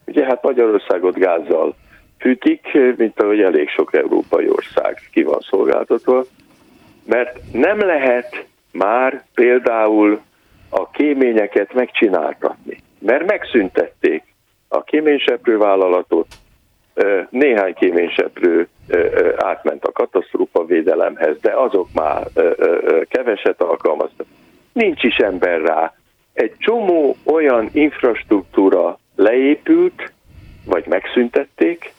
[0.06, 1.76] Ugye hát Magyarországot gázzal
[2.20, 6.24] fűtik, mint ahogy elég sok európai ország ki van szolgáltatva,
[7.06, 10.22] mert nem lehet már például
[10.70, 14.24] a kéményeket megcsináltatni, mert megszüntették
[14.68, 16.28] a kéményseprő vállalatot,
[17.30, 18.68] néhány kéményseprő
[19.38, 22.28] átment a katasztrófa védelemhez, de azok már
[23.08, 24.26] keveset alkalmaztak.
[24.74, 25.94] Nincs is ember rá.
[26.36, 30.14] Egy csomó olyan infrastruktúra leépült,
[30.66, 31.94] vagy megszüntették,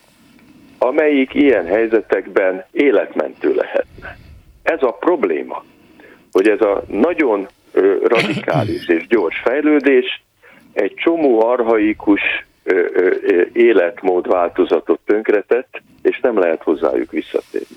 [0.78, 4.18] amelyik ilyen helyzetekben életmentő lehetne.
[4.62, 5.64] Ez a probléma,
[6.32, 7.48] hogy ez a nagyon
[8.04, 10.22] radikális és gyors fejlődés
[10.72, 12.20] egy csomó arhaikus
[13.52, 17.76] életmód változatot tönkretett, és nem lehet hozzájuk visszatérni.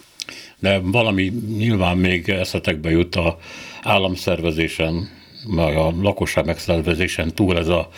[0.60, 3.38] De valami nyilván még eszetekbe jut a
[3.84, 5.18] államszervezésen,
[5.58, 7.90] a lakosság megszervezésen túl ez, a,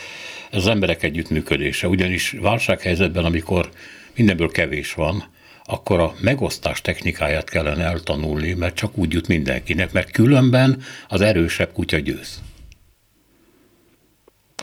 [0.52, 1.88] ez az emberek együttműködése.
[1.88, 3.70] Ugyanis válsághelyzetben, amikor
[4.16, 5.24] mindenből kevés van,
[5.64, 11.72] akkor a megosztás technikáját kellene eltanulni, mert csak úgy jut mindenkinek, mert különben az erősebb
[11.74, 12.42] kutya győz.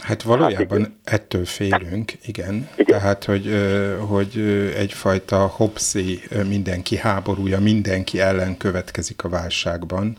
[0.03, 2.69] Hát valójában hát ettől félünk, igen.
[2.77, 2.99] igen.
[2.99, 3.51] Tehát, hogy,
[3.99, 4.38] hogy
[4.77, 10.17] egyfajta hopszi mindenki háborúja mindenki ellen következik a válságban,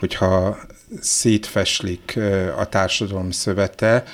[0.00, 0.58] hogyha
[1.00, 2.18] szétfeslik
[2.56, 4.04] a társadalom szövete,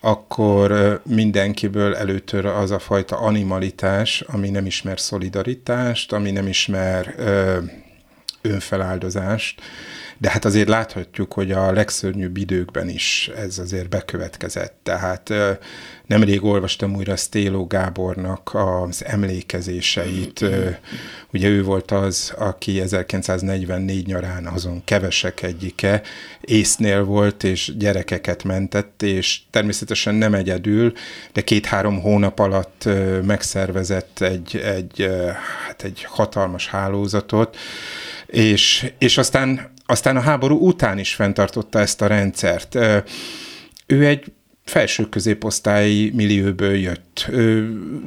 [0.00, 7.14] akkor mindenkiből előtör az a fajta animalitás, ami nem ismer szolidaritást, ami nem ismer
[8.42, 9.60] önfeláldozást,
[10.20, 14.74] de hát azért láthatjuk, hogy a legszörnyűbb időkben is ez azért bekövetkezett.
[14.82, 15.32] Tehát
[16.06, 20.44] nemrég olvastam újra Stéló Gábornak az emlékezéseit.
[21.32, 26.02] Ugye ő volt az, aki 1944 nyarán azon kevesek egyike,
[26.40, 30.92] észnél volt, és gyerekeket mentett, és természetesen nem egyedül,
[31.32, 32.88] de két-három hónap alatt
[33.22, 35.10] megszervezett egy, egy,
[35.66, 37.56] hát egy hatalmas hálózatot,
[38.26, 42.74] és, és aztán aztán a háború után is fenntartotta ezt a rendszert.
[43.86, 44.32] Ő egy
[44.64, 47.30] felső középosztályi millióből jött.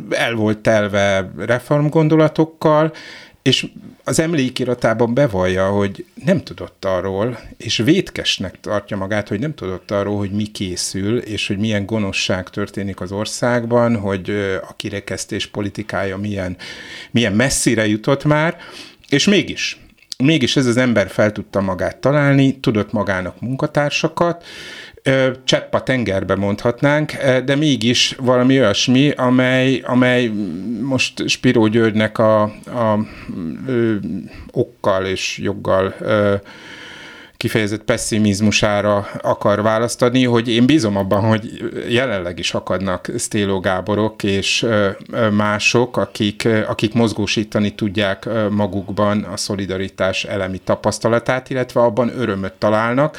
[0.09, 2.93] El volt telve reformgondolatokkal,
[3.41, 3.67] és
[4.03, 10.17] az emlékiratában bevallja, hogy nem tudott arról, és vétkesnek tartja magát, hogy nem tudott arról,
[10.17, 14.29] hogy mi készül, és hogy milyen gonoszság történik az országban, hogy
[14.69, 16.57] a kirekesztés politikája milyen,
[17.11, 18.57] milyen messzire jutott már,
[19.09, 19.79] és mégis
[20.21, 24.43] mégis ez az ember fel tudta magát találni, tudott magának munkatársakat,
[25.43, 27.11] csepp a tengerbe mondhatnánk,
[27.45, 30.31] de mégis valami olyasmi, amely, amely
[30.81, 32.99] most Spiró Györgynek a, a
[33.67, 33.95] ö,
[34.51, 36.35] okkal és joggal ö,
[37.41, 44.65] kifejezett pessimizmusára akar választani, hogy én bízom abban, hogy jelenleg is akadnak Sztéló Gáborok és
[45.31, 53.17] mások, akik, akik mozgósítani tudják magukban a szolidaritás elemi tapasztalatát, illetve abban örömöt találnak.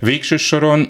[0.00, 0.88] Végső soron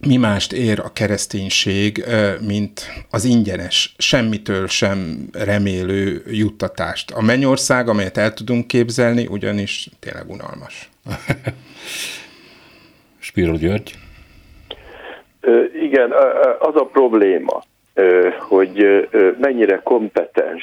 [0.00, 2.04] mi mást ér a kereszténység,
[2.46, 2.80] mint
[3.10, 7.10] az ingyenes, semmitől sem remélő juttatást.
[7.10, 10.90] A mennyország, amelyet el tudunk képzelni, ugyanis tényleg unalmas.
[13.18, 13.94] Spiro György?
[15.82, 16.12] Igen,
[16.58, 17.62] az a probléma,
[18.38, 20.62] hogy mennyire kompetens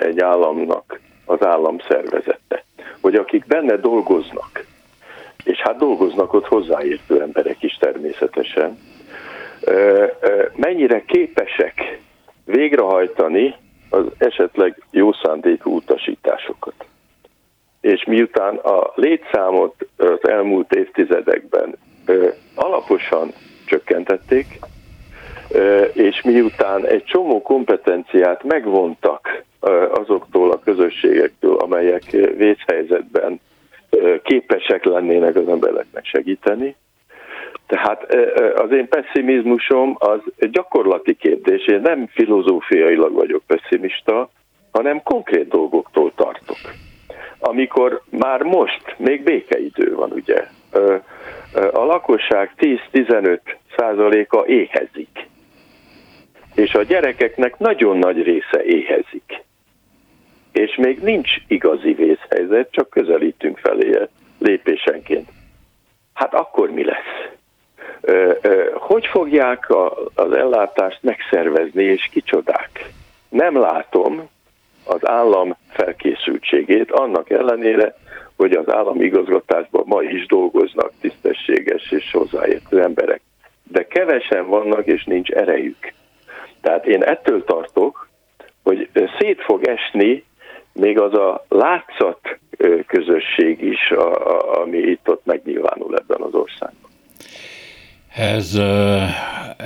[0.00, 2.64] egy államnak az államszervezete,
[3.00, 4.64] hogy akik benne dolgoznak,
[5.48, 8.78] és hát dolgoznak ott hozzáértő emberek is természetesen,
[10.54, 12.00] mennyire képesek
[12.44, 13.54] végrehajtani
[13.90, 16.74] az esetleg jó szándékú utasításokat.
[17.80, 21.76] És miután a létszámot az elmúlt évtizedekben
[22.54, 23.32] alaposan
[23.66, 24.58] csökkentették,
[25.92, 29.44] és miután egy csomó kompetenciát megvontak
[29.90, 33.40] azoktól a közösségektől, amelyek vészhelyzetben
[34.22, 36.76] képesek lennének az embereknek segíteni.
[37.66, 38.14] Tehát
[38.54, 40.20] az én pessimizmusom az
[40.50, 41.66] gyakorlati kérdés.
[41.66, 44.30] Én nem filozófiailag vagyok pessimista,
[44.72, 46.58] hanem konkrét dolgoktól tartok.
[47.38, 50.46] Amikor már most, még békeidő van ugye,
[51.72, 53.38] a lakosság 10-15
[53.76, 55.26] százaléka éhezik.
[56.54, 59.46] És a gyerekeknek nagyon nagy része éhezik
[60.58, 63.98] és még nincs igazi vészhelyzet, csak közelítünk felé
[64.38, 65.28] lépésenként.
[66.14, 67.36] Hát akkor mi lesz?
[68.74, 69.66] Hogy fogják
[70.14, 72.90] az ellátást megszervezni, és kicsodák?
[73.28, 74.28] Nem látom
[74.84, 77.94] az állam felkészültségét, annak ellenére,
[78.36, 83.20] hogy az állami igazgatásban ma is dolgoznak tisztességes és hozzáértő emberek.
[83.62, 85.92] De kevesen vannak, és nincs erejük.
[86.60, 88.08] Tehát én ettől tartok,
[88.62, 88.88] hogy
[89.18, 90.24] szét fog esni
[90.78, 92.20] még az a látszat
[92.86, 96.90] közösség is, a, a, ami itt-ott megnyilvánul ebben az országban.
[98.14, 98.54] Ez,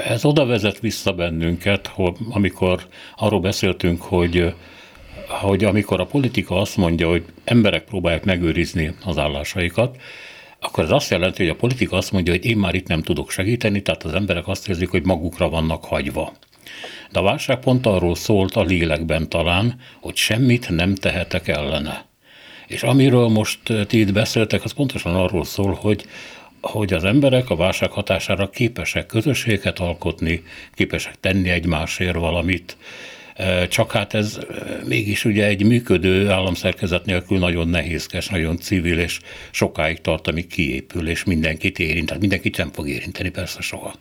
[0.08, 2.80] ez oda vezet vissza bennünket, hogy amikor
[3.16, 4.54] arról beszéltünk, hogy
[5.40, 9.96] hogy amikor a politika azt mondja, hogy emberek próbálják megőrizni az állásaikat,
[10.60, 13.30] akkor ez azt jelenti, hogy a politika azt mondja, hogy én már itt nem tudok
[13.30, 16.32] segíteni, tehát az emberek azt érzik, hogy magukra vannak hagyva.
[17.12, 22.04] De a válság pont arról szólt a lélekben talán, hogy semmit nem tehetek ellene.
[22.66, 26.04] És amiről most ti itt beszéltek, az pontosan arról szól, hogy,
[26.60, 30.42] hogy az emberek a válság hatására képesek közösséget alkotni,
[30.74, 32.76] képesek tenni egymásért valamit,
[33.68, 34.38] csak hát ez
[34.84, 41.08] mégis ugye egy működő államszerkezet nélkül nagyon nehézkes, nagyon civil, és sokáig tart, amíg kiépül,
[41.08, 42.06] és mindenkit érint.
[42.06, 43.94] Tehát mindenkit nem fog érinteni persze soha.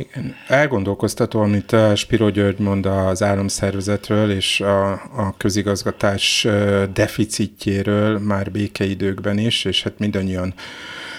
[0.00, 0.34] Igen.
[0.46, 8.50] Elgondolkoztató, amit eh, Spiro György mond az államszervezetről és a, a közigazgatás eh, deficitjéről már
[8.50, 10.54] békeidőkben is, és hát mindannyian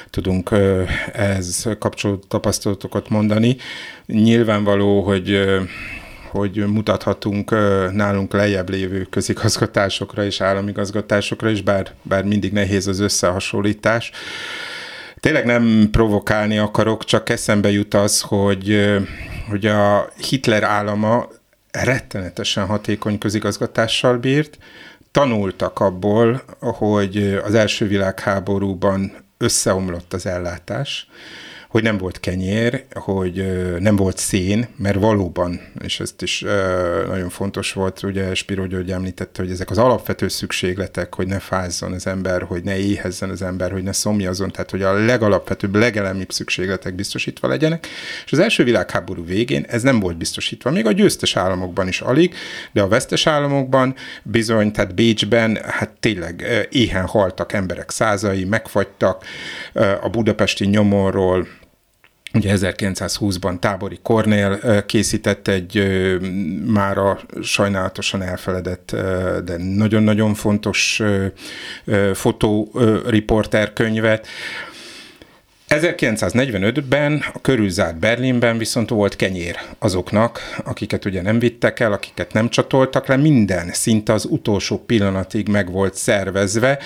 [0.09, 3.57] tudunk eh, ez kapcsolódó tapasztalatokat mondani.
[4.05, 5.39] Nyilvánvaló, hogy
[6.29, 7.51] hogy mutathatunk
[7.91, 14.11] nálunk lejjebb lévő közigazgatásokra és államigazgatásokra is, bár, bár mindig nehéz az összehasonlítás.
[15.21, 18.95] Tényleg nem provokálni akarok, csak eszembe jut az, hogy,
[19.49, 21.27] hogy a Hitler állama
[21.71, 24.57] rettenetesen hatékony közigazgatással bírt,
[25.11, 31.07] tanultak abból, hogy az első világháborúban összeomlott az ellátás,
[31.71, 33.45] hogy nem volt kenyér, hogy
[33.79, 36.45] nem volt szén, mert valóban, és ezt is
[37.07, 41.91] nagyon fontos volt, ugye Spiro György említette, hogy ezek az alapvető szükségletek, hogy ne fázzon
[41.91, 46.31] az ember, hogy ne éhezzen az ember, hogy ne szomjazon, tehát hogy a legalapvetőbb, legelemibb
[46.31, 47.87] szükségletek biztosítva legyenek.
[48.25, 52.35] És az első világháború végén ez nem volt biztosítva, még a győztes államokban is alig,
[52.71, 59.23] de a vesztes államokban bizony, tehát Bécsben, hát tényleg éhen haltak emberek százai, megfagytak,
[60.01, 61.47] a budapesti nyomorról
[62.33, 65.83] Ugye 1920-ban Tábori Kornél készített egy
[66.65, 68.95] már a sajnálatosan elfeledett,
[69.45, 71.01] de nagyon-nagyon fontos
[72.13, 74.27] fotóriporter könyvet,
[75.71, 82.49] 1945-ben a körülzárt Berlinben viszont volt kenyér azoknak, akiket ugye nem vittek el, akiket nem
[82.49, 86.79] csatoltak le, minden szinte az utolsó pillanatig meg volt szervezve.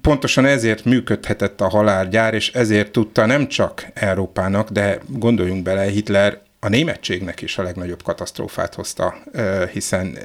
[0.00, 6.40] Pontosan ezért működhetett a halálgyár, és ezért tudta nem csak Európának, de gondoljunk bele, Hitler
[6.64, 9.14] a németségnek is a legnagyobb katasztrófát hozta,
[9.72, 10.18] hiszen,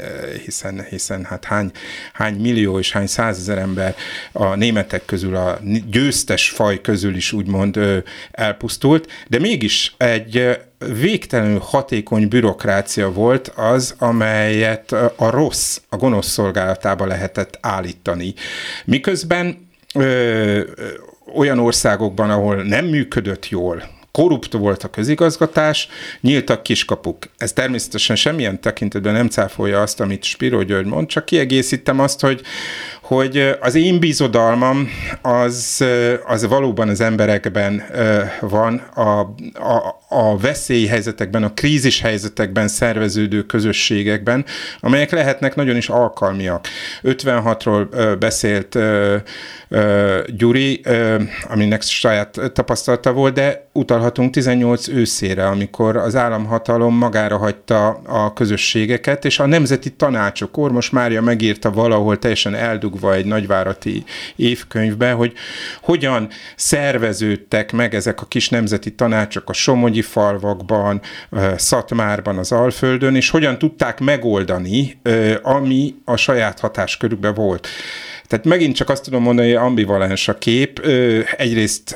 [0.44, 1.72] hiszen, hiszen hát hány,
[2.14, 3.96] hány millió és hány százezer ember
[4.32, 5.60] a németek közül, a
[5.90, 7.80] győztes faj közül is úgymond
[8.32, 10.60] elpusztult, de mégis egy
[11.00, 18.34] végtelenül hatékony bürokrácia volt az, amelyet a rossz, a gonosz szolgálatába lehetett állítani.
[18.86, 19.70] Miközben
[21.36, 25.88] olyan országokban, ahol nem működött jól korrupt volt a közigazgatás,
[26.22, 27.18] nyíltak kiskapuk.
[27.38, 32.42] Ez természetesen semmilyen tekintetben nem cáfolja azt, amit Spiro György mond, csak kiegészítem azt, hogy,
[33.08, 34.90] hogy az én bizodalmam
[35.22, 35.86] az,
[36.26, 37.84] az valóban az emberekben
[38.40, 39.20] van, a,
[39.54, 44.46] a, a veszélyhelyzetekben, a krízis helyzetekben szerveződő közösségekben,
[44.80, 46.68] amelyek lehetnek nagyon is alkalmiak.
[47.04, 48.78] 56-ról beszélt
[50.38, 50.82] Gyuri,
[51.50, 59.26] aminek saját tapasztalata volt, de utalhatunk 18 őszére, amikor az államhatalom magára hagyta a közösségeket,
[59.26, 64.04] és a nemzeti tanácsok, Ormos Mária megírta valahol teljesen eldugva egy nagyvárati
[64.36, 65.34] évkönyvbe, hogy
[65.82, 71.02] hogyan szerveződtek meg ezek a kis nemzeti tanácsok a Somogyi falvakban,
[71.56, 75.00] Szatmárban, az Alföldön, és hogyan tudták megoldani,
[75.42, 77.68] ami a saját hatáskörükben volt.
[78.28, 80.80] Tehát megint csak azt tudom mondani, hogy ambivalens a kép.
[81.38, 81.92] Egyrészt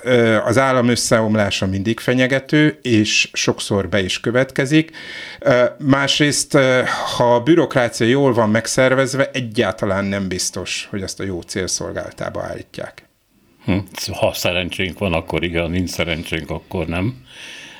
[0.45, 4.91] az állam összeomlása mindig fenyegető, és sokszor be is következik.
[5.77, 6.57] Másrészt,
[7.17, 13.09] ha a bürokrácia jól van megszervezve, egyáltalán nem biztos, hogy azt a jó célszolgáltába állítják.
[13.65, 13.77] Hm.
[14.13, 17.15] Ha szerencsénk van, akkor igen, nincs szerencsénk, akkor nem.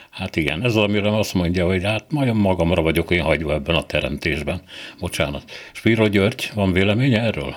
[0.10, 3.76] Hát igen, ez az, amire azt mondja, hogy hát majd magamra vagyok én hagyva ebben
[3.76, 4.62] a teremtésben.
[5.00, 5.44] Bocsánat.
[5.72, 7.56] Spiro György, van véleménye erről?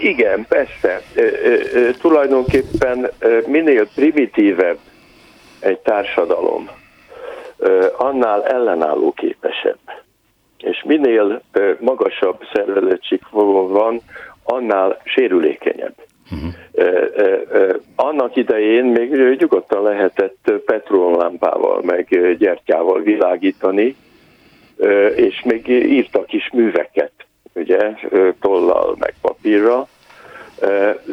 [0.00, 1.02] Igen, persze.
[2.00, 3.10] Tulajdonképpen
[3.46, 4.78] minél primitívebb
[5.60, 6.68] egy társadalom,
[7.96, 9.78] annál ellenálló képesebb.
[10.58, 11.42] És minél
[11.80, 14.00] magasabb szervezettségfogon van,
[14.42, 15.94] annál sérülékenyebb.
[16.32, 16.52] Uh-huh.
[17.96, 23.96] Annak idején még nyugodtan lehetett petrónlámpával, meg gyertyával világítani,
[25.16, 27.12] és még írtak is műveket
[27.52, 27.78] ugye,
[28.40, 29.88] tollal, meg papírra,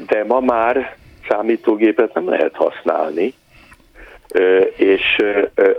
[0.07, 0.95] de ma már
[1.29, 3.33] számítógépet nem lehet használni,
[4.75, 5.23] és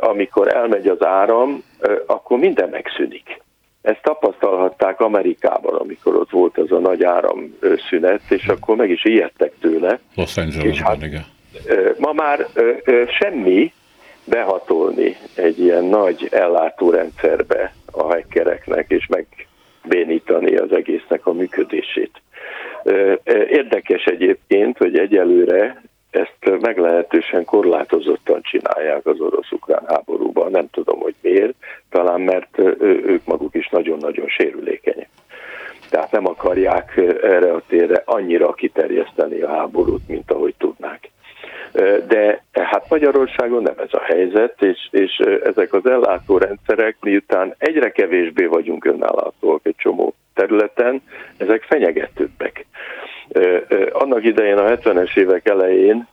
[0.00, 1.64] amikor elmegy az áram,
[2.06, 3.40] akkor minden megszűnik.
[3.82, 9.52] Ezt tapasztalhatták Amerikában, amikor ott volt az a nagy áramszünet, és akkor meg is ijedtek
[9.60, 9.98] tőle.
[10.14, 11.24] Los Angelesben, hát, igen.
[11.98, 12.46] Ma már
[13.18, 13.72] semmi
[14.24, 19.26] behatolni egy ilyen nagy ellátórendszerbe a hackereknek, és meg
[19.88, 22.10] bénítani az egésznek a működését.
[23.50, 30.50] Érdekes egyébként, hogy egyelőre ezt meglehetősen korlátozottan csinálják az orosz-ukrán háborúban.
[30.50, 31.54] Nem tudom, hogy miért,
[31.90, 35.08] talán mert ők maguk is nagyon-nagyon sérülékenyek.
[35.90, 41.10] Tehát nem akarják erre a térre annyira kiterjeszteni a háborút, mint ahogy tudnák.
[42.06, 48.44] De hát Magyarországon nem ez a helyzet, és, és ezek az ellátórendszerek, miután egyre kevésbé
[48.44, 51.02] vagyunk önállátóak egy csomó területen,
[51.36, 52.66] ezek fenyegetőbbek.
[53.92, 56.06] Annak idején a 70-es évek elején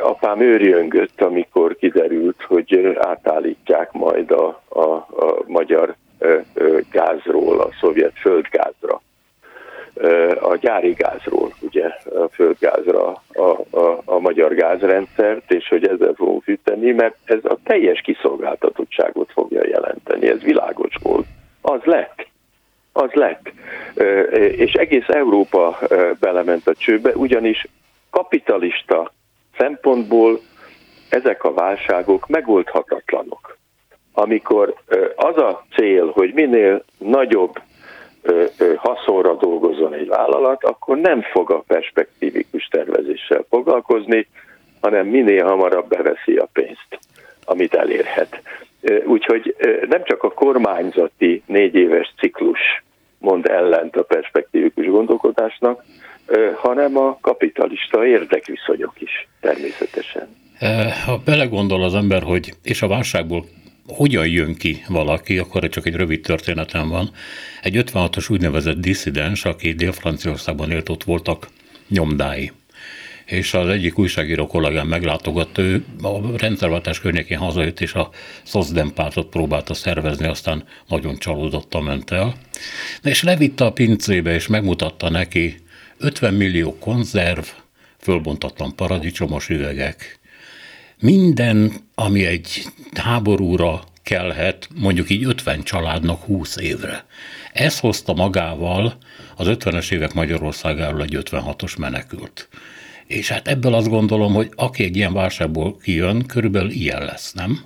[0.00, 5.94] apám őrjöngött, amikor kiderült, hogy átállítják majd a, a, a magyar
[6.90, 9.00] gázról a szovjet földgázra
[10.40, 13.40] a gyári gázról, ugye a földgázra a,
[13.70, 19.66] a, a magyar gázrendszert, és hogy ezzel fogunk fűteni, mert ez a teljes kiszolgáltatottságot fogja
[19.66, 21.26] jelenteni, ez világos volt.
[21.60, 22.26] Az lett.
[22.92, 23.52] Az lett.
[24.56, 25.78] És egész Európa
[26.20, 27.66] belement a csőbe, ugyanis
[28.10, 29.12] kapitalista
[29.58, 30.40] szempontból
[31.08, 33.58] ezek a válságok megoldhatatlanok.
[34.12, 34.74] Amikor
[35.16, 37.60] az a cél, hogy minél nagyobb
[38.76, 44.26] haszonra dolgozzon egy vállalat, akkor nem fog a perspektívikus tervezéssel foglalkozni,
[44.80, 46.98] hanem minél hamarabb beveszi a pénzt,
[47.44, 48.42] amit elérhet.
[49.06, 49.56] Úgyhogy
[49.88, 52.82] nem csak a kormányzati négy éves ciklus
[53.18, 55.84] mond ellent a perspektívikus gondolkodásnak,
[56.54, 60.28] hanem a kapitalista érdekviszonyok is természetesen.
[61.06, 63.44] Ha belegondol az ember, hogy és a válságból
[63.86, 67.10] hogyan jön ki valaki, akkor csak egy rövid történetem van.
[67.62, 71.48] Egy 56-os úgynevezett disszidens, aki Dél-Franciaországban élt, ott voltak
[71.88, 72.52] nyomdái
[73.26, 78.10] és az egyik újságíró kollégám meglátogatta, ő a rendszerváltás környékén hazajött, és a
[78.42, 82.34] Szocdem pártot próbálta szervezni, aztán nagyon csalódottan ment el.
[83.02, 85.56] De és levitte a pincébe, és megmutatta neki
[85.98, 87.44] 50 millió konzerv,
[87.98, 90.18] fölbontatlan paradicsomos üvegek,
[91.00, 97.04] minden, ami egy háborúra kellhet, mondjuk így 50 családnak 20 évre.
[97.52, 98.96] Ez hozta magával
[99.36, 102.48] az 50-es évek Magyarországáról egy 56-os menekült.
[103.06, 107.64] És hát ebből azt gondolom, hogy aki egy ilyen válságból kijön, körülbelül ilyen lesz, nem?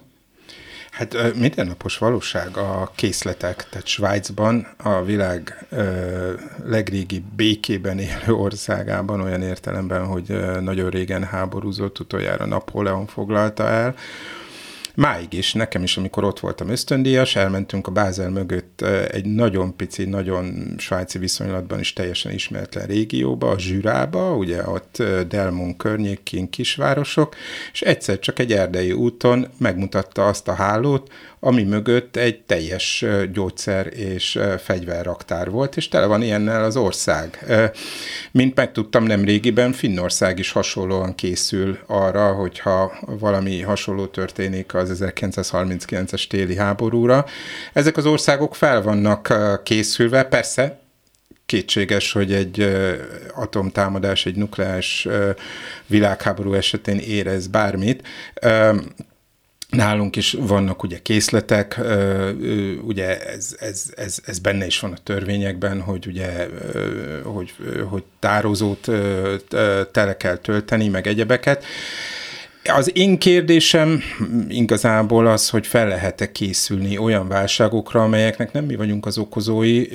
[0.91, 5.67] Hát mindennapos valóság a készletek, tehát Svájcban a világ
[6.65, 13.95] legrégi békében élő országában, olyan értelemben, hogy nagyon régen háborúzott, utoljára Napóleon foglalta el,
[15.01, 18.81] Máig is, nekem is, amikor ott voltam ösztöndíjas, elmentünk a Bázel mögött
[19.11, 25.77] egy nagyon pici, nagyon svájci viszonylatban is teljesen ismeretlen régióba, a Zsürába, ugye ott Delmon
[25.77, 27.35] környékén kisvárosok,
[27.73, 33.93] és egyszer csak egy erdei úton megmutatta azt a hálót, ami mögött egy teljes gyógyszer
[33.97, 37.47] és fegyverraktár volt, és tele van ilyennel az ország.
[38.31, 46.27] Mint megtudtam nem régiben, Finnország is hasonlóan készül arra, hogyha valami hasonló történik az 1939-es
[46.27, 47.27] téli háborúra.
[47.73, 50.81] Ezek az országok fel vannak készülve, persze
[51.47, 52.77] kétséges, hogy egy
[53.35, 55.09] atomtámadás, egy nukleáris
[55.87, 58.03] világháború esetén érez bármit.
[59.71, 61.81] Nálunk is vannak ugye készletek,
[62.83, 66.49] ugye ez, ez, ez, ez benne is van a törvényekben, hogy ugye,
[67.23, 67.55] hogy,
[67.89, 68.89] hogy tározót
[69.93, 71.65] tele kell tölteni, meg egyebeket.
[72.75, 74.03] Az én kérdésem
[74.49, 79.87] igazából az, hogy fel lehet-e készülni olyan válságokra, amelyeknek nem mi vagyunk az okozói,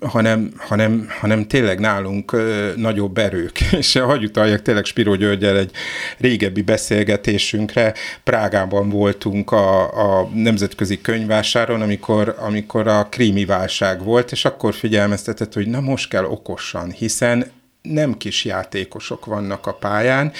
[0.00, 2.36] hanem, hanem, hanem tényleg nálunk
[2.76, 3.60] nagyobb erők.
[3.80, 5.70] És hagyj utaljak tényleg Spiro Györgyel egy
[6.18, 7.94] régebbi beszélgetésünkre.
[8.24, 9.82] Prágában voltunk a,
[10.20, 16.08] a nemzetközi könyvásáron, amikor, amikor a krími válság volt, és akkor figyelmeztetett, hogy na most
[16.08, 17.50] kell okosan, hiszen
[17.82, 20.32] nem kis játékosok vannak a pályán,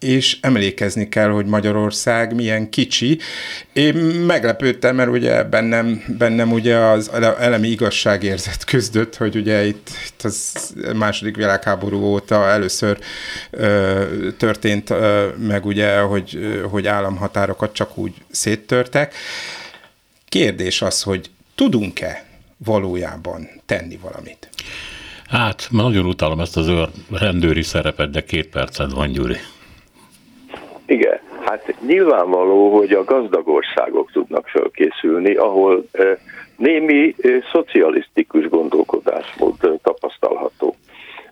[0.00, 3.18] és emlékezni kell, hogy Magyarország milyen kicsi.
[3.72, 3.94] Én
[4.26, 10.54] meglepődtem, mert ugye bennem, bennem ugye az elemi igazságérzet küzdött, hogy ugye itt, itt az
[10.94, 12.98] második világháború óta először
[13.50, 14.04] ö,
[14.36, 19.14] történt ö, meg ugye, hogy, hogy államhatárokat csak úgy széttörtek.
[20.28, 22.24] Kérdés az, hogy tudunk-e
[22.64, 24.48] valójában tenni valamit?
[25.26, 29.36] Hát, nagyon utálom ezt az rendőri szerepet, de két percet van, Gyuri.
[30.90, 35.84] Igen, hát nyilvánvaló, hogy a gazdag országok tudnak fölkészülni, ahol
[36.56, 37.14] némi
[37.52, 40.74] szocialisztikus gondolkodásmód tapasztalható.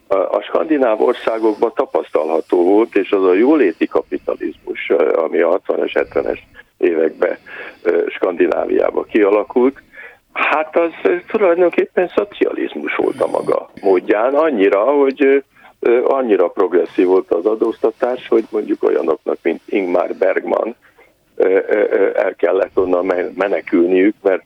[0.09, 6.39] A skandináv országokban tapasztalható volt, és az a jóléti kapitalizmus, ami a 60-es, 70-es
[6.79, 7.39] években
[8.09, 9.83] Skandináviában kialakult,
[10.33, 10.93] hát az
[11.27, 15.43] tulajdonképpen szocializmus volt a maga módján, annyira, hogy
[16.05, 20.75] annyira progresszív volt az adóztatás, hogy mondjuk olyanoknak, mint Ingmar Bergman,
[22.15, 24.45] el kellett onnan menekülniük, mert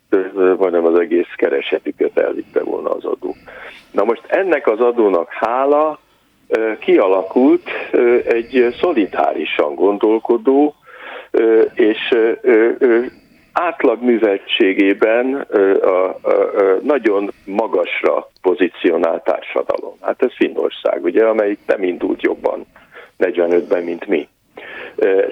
[0.59, 3.35] majdnem az egész keresetüket elvitte volna az adó.
[3.91, 5.99] Na most ennek az adónak hála
[6.79, 7.71] kialakult
[8.25, 10.75] egy szolidárisan gondolkodó
[11.75, 12.15] és
[13.53, 19.95] átlag műveltségében a, a, a nagyon magasra pozícionált társadalom.
[20.01, 22.67] Hát ez Finnország, ugye, amelyik nem indult jobban
[23.19, 24.29] 45-ben, mint mi.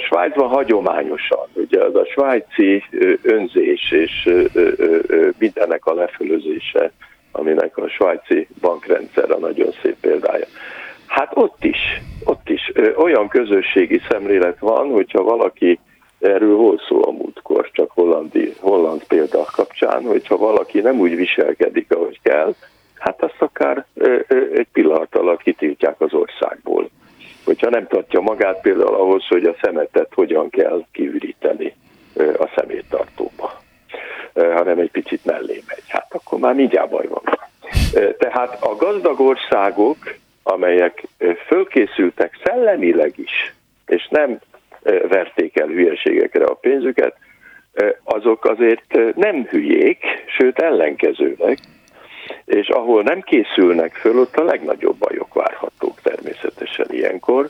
[0.09, 2.85] Svájcban hagyományosan, ugye az a svájci
[3.23, 4.29] önzés és
[5.39, 6.93] mindennek a lefölözése,
[7.33, 10.47] aminek a svájci bankrendszer a nagyon szép példája.
[11.07, 11.79] Hát ott is,
[12.25, 15.79] ott is olyan közösségi szemlélet van, hogyha valaki
[16.21, 21.93] Erről volt szó a múltkor, csak hollandi, holland példa kapcsán, hogyha valaki nem úgy viselkedik,
[21.95, 22.55] ahogy kell,
[22.99, 23.87] hát azt akár
[24.55, 26.91] egy pillanat alatt kitiltják az országból.
[27.45, 31.75] Hogyha nem tartja magát például ahhoz, hogy a szemetet hogyan kell kiüríteni
[32.17, 33.61] a szeméttartóba,
[34.35, 35.83] hanem egy picit mellé megy.
[35.89, 37.23] Hát akkor már mindjárt baj van.
[38.19, 39.97] Tehát a gazdag országok,
[40.43, 41.03] amelyek
[41.47, 43.55] fölkészültek szellemileg is,
[43.87, 44.39] és nem
[45.09, 47.17] verték el hülyeségekre a pénzüket,
[48.05, 51.59] azok azért nem hülyék, sőt ellenkezőleg,
[52.45, 57.49] és ahol nem készülnek föl, ott a legnagyobb bajok várhatók természetesen ilyenkor,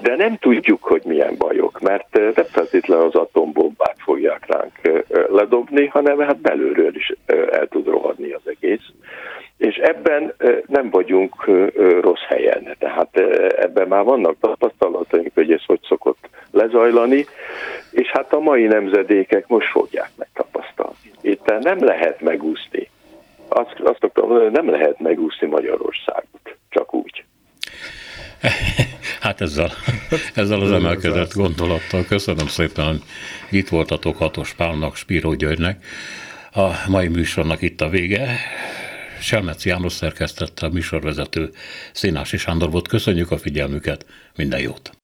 [0.00, 6.18] de nem tudjuk, hogy milyen bajok, mert nem feltétlenül az atombombát fogják ránk ledobni, hanem
[6.18, 7.12] hát belülről is
[7.50, 8.88] el tud rohadni az egész.
[9.58, 10.34] És ebben
[10.66, 11.44] nem vagyunk
[12.00, 13.16] rossz helyen, tehát
[13.56, 16.23] ebben már vannak tapasztalataink, hogy ez hogy szokott
[16.54, 17.26] lezajlani,
[17.90, 20.96] és hát a mai nemzedékek most fogják megtapasztalni.
[21.20, 22.88] Itt nem lehet megúszni.
[23.48, 27.24] Azt, azt szoktam mondani, hogy nem lehet megúszni Magyarországot, csak úgy.
[29.20, 29.70] Hát ezzel,
[30.34, 33.00] ezzel az emelkedett gondolattal köszönöm szépen,
[33.48, 35.84] hogy itt voltatok Hatos Pálnak, Spíró Györgynek.
[36.52, 38.36] A mai műsornak itt a vége.
[39.20, 41.50] Selmeci János szerkesztette a műsorvezető
[41.92, 42.88] Szénási Sándor volt.
[42.88, 45.03] Köszönjük a figyelmüket, minden jót!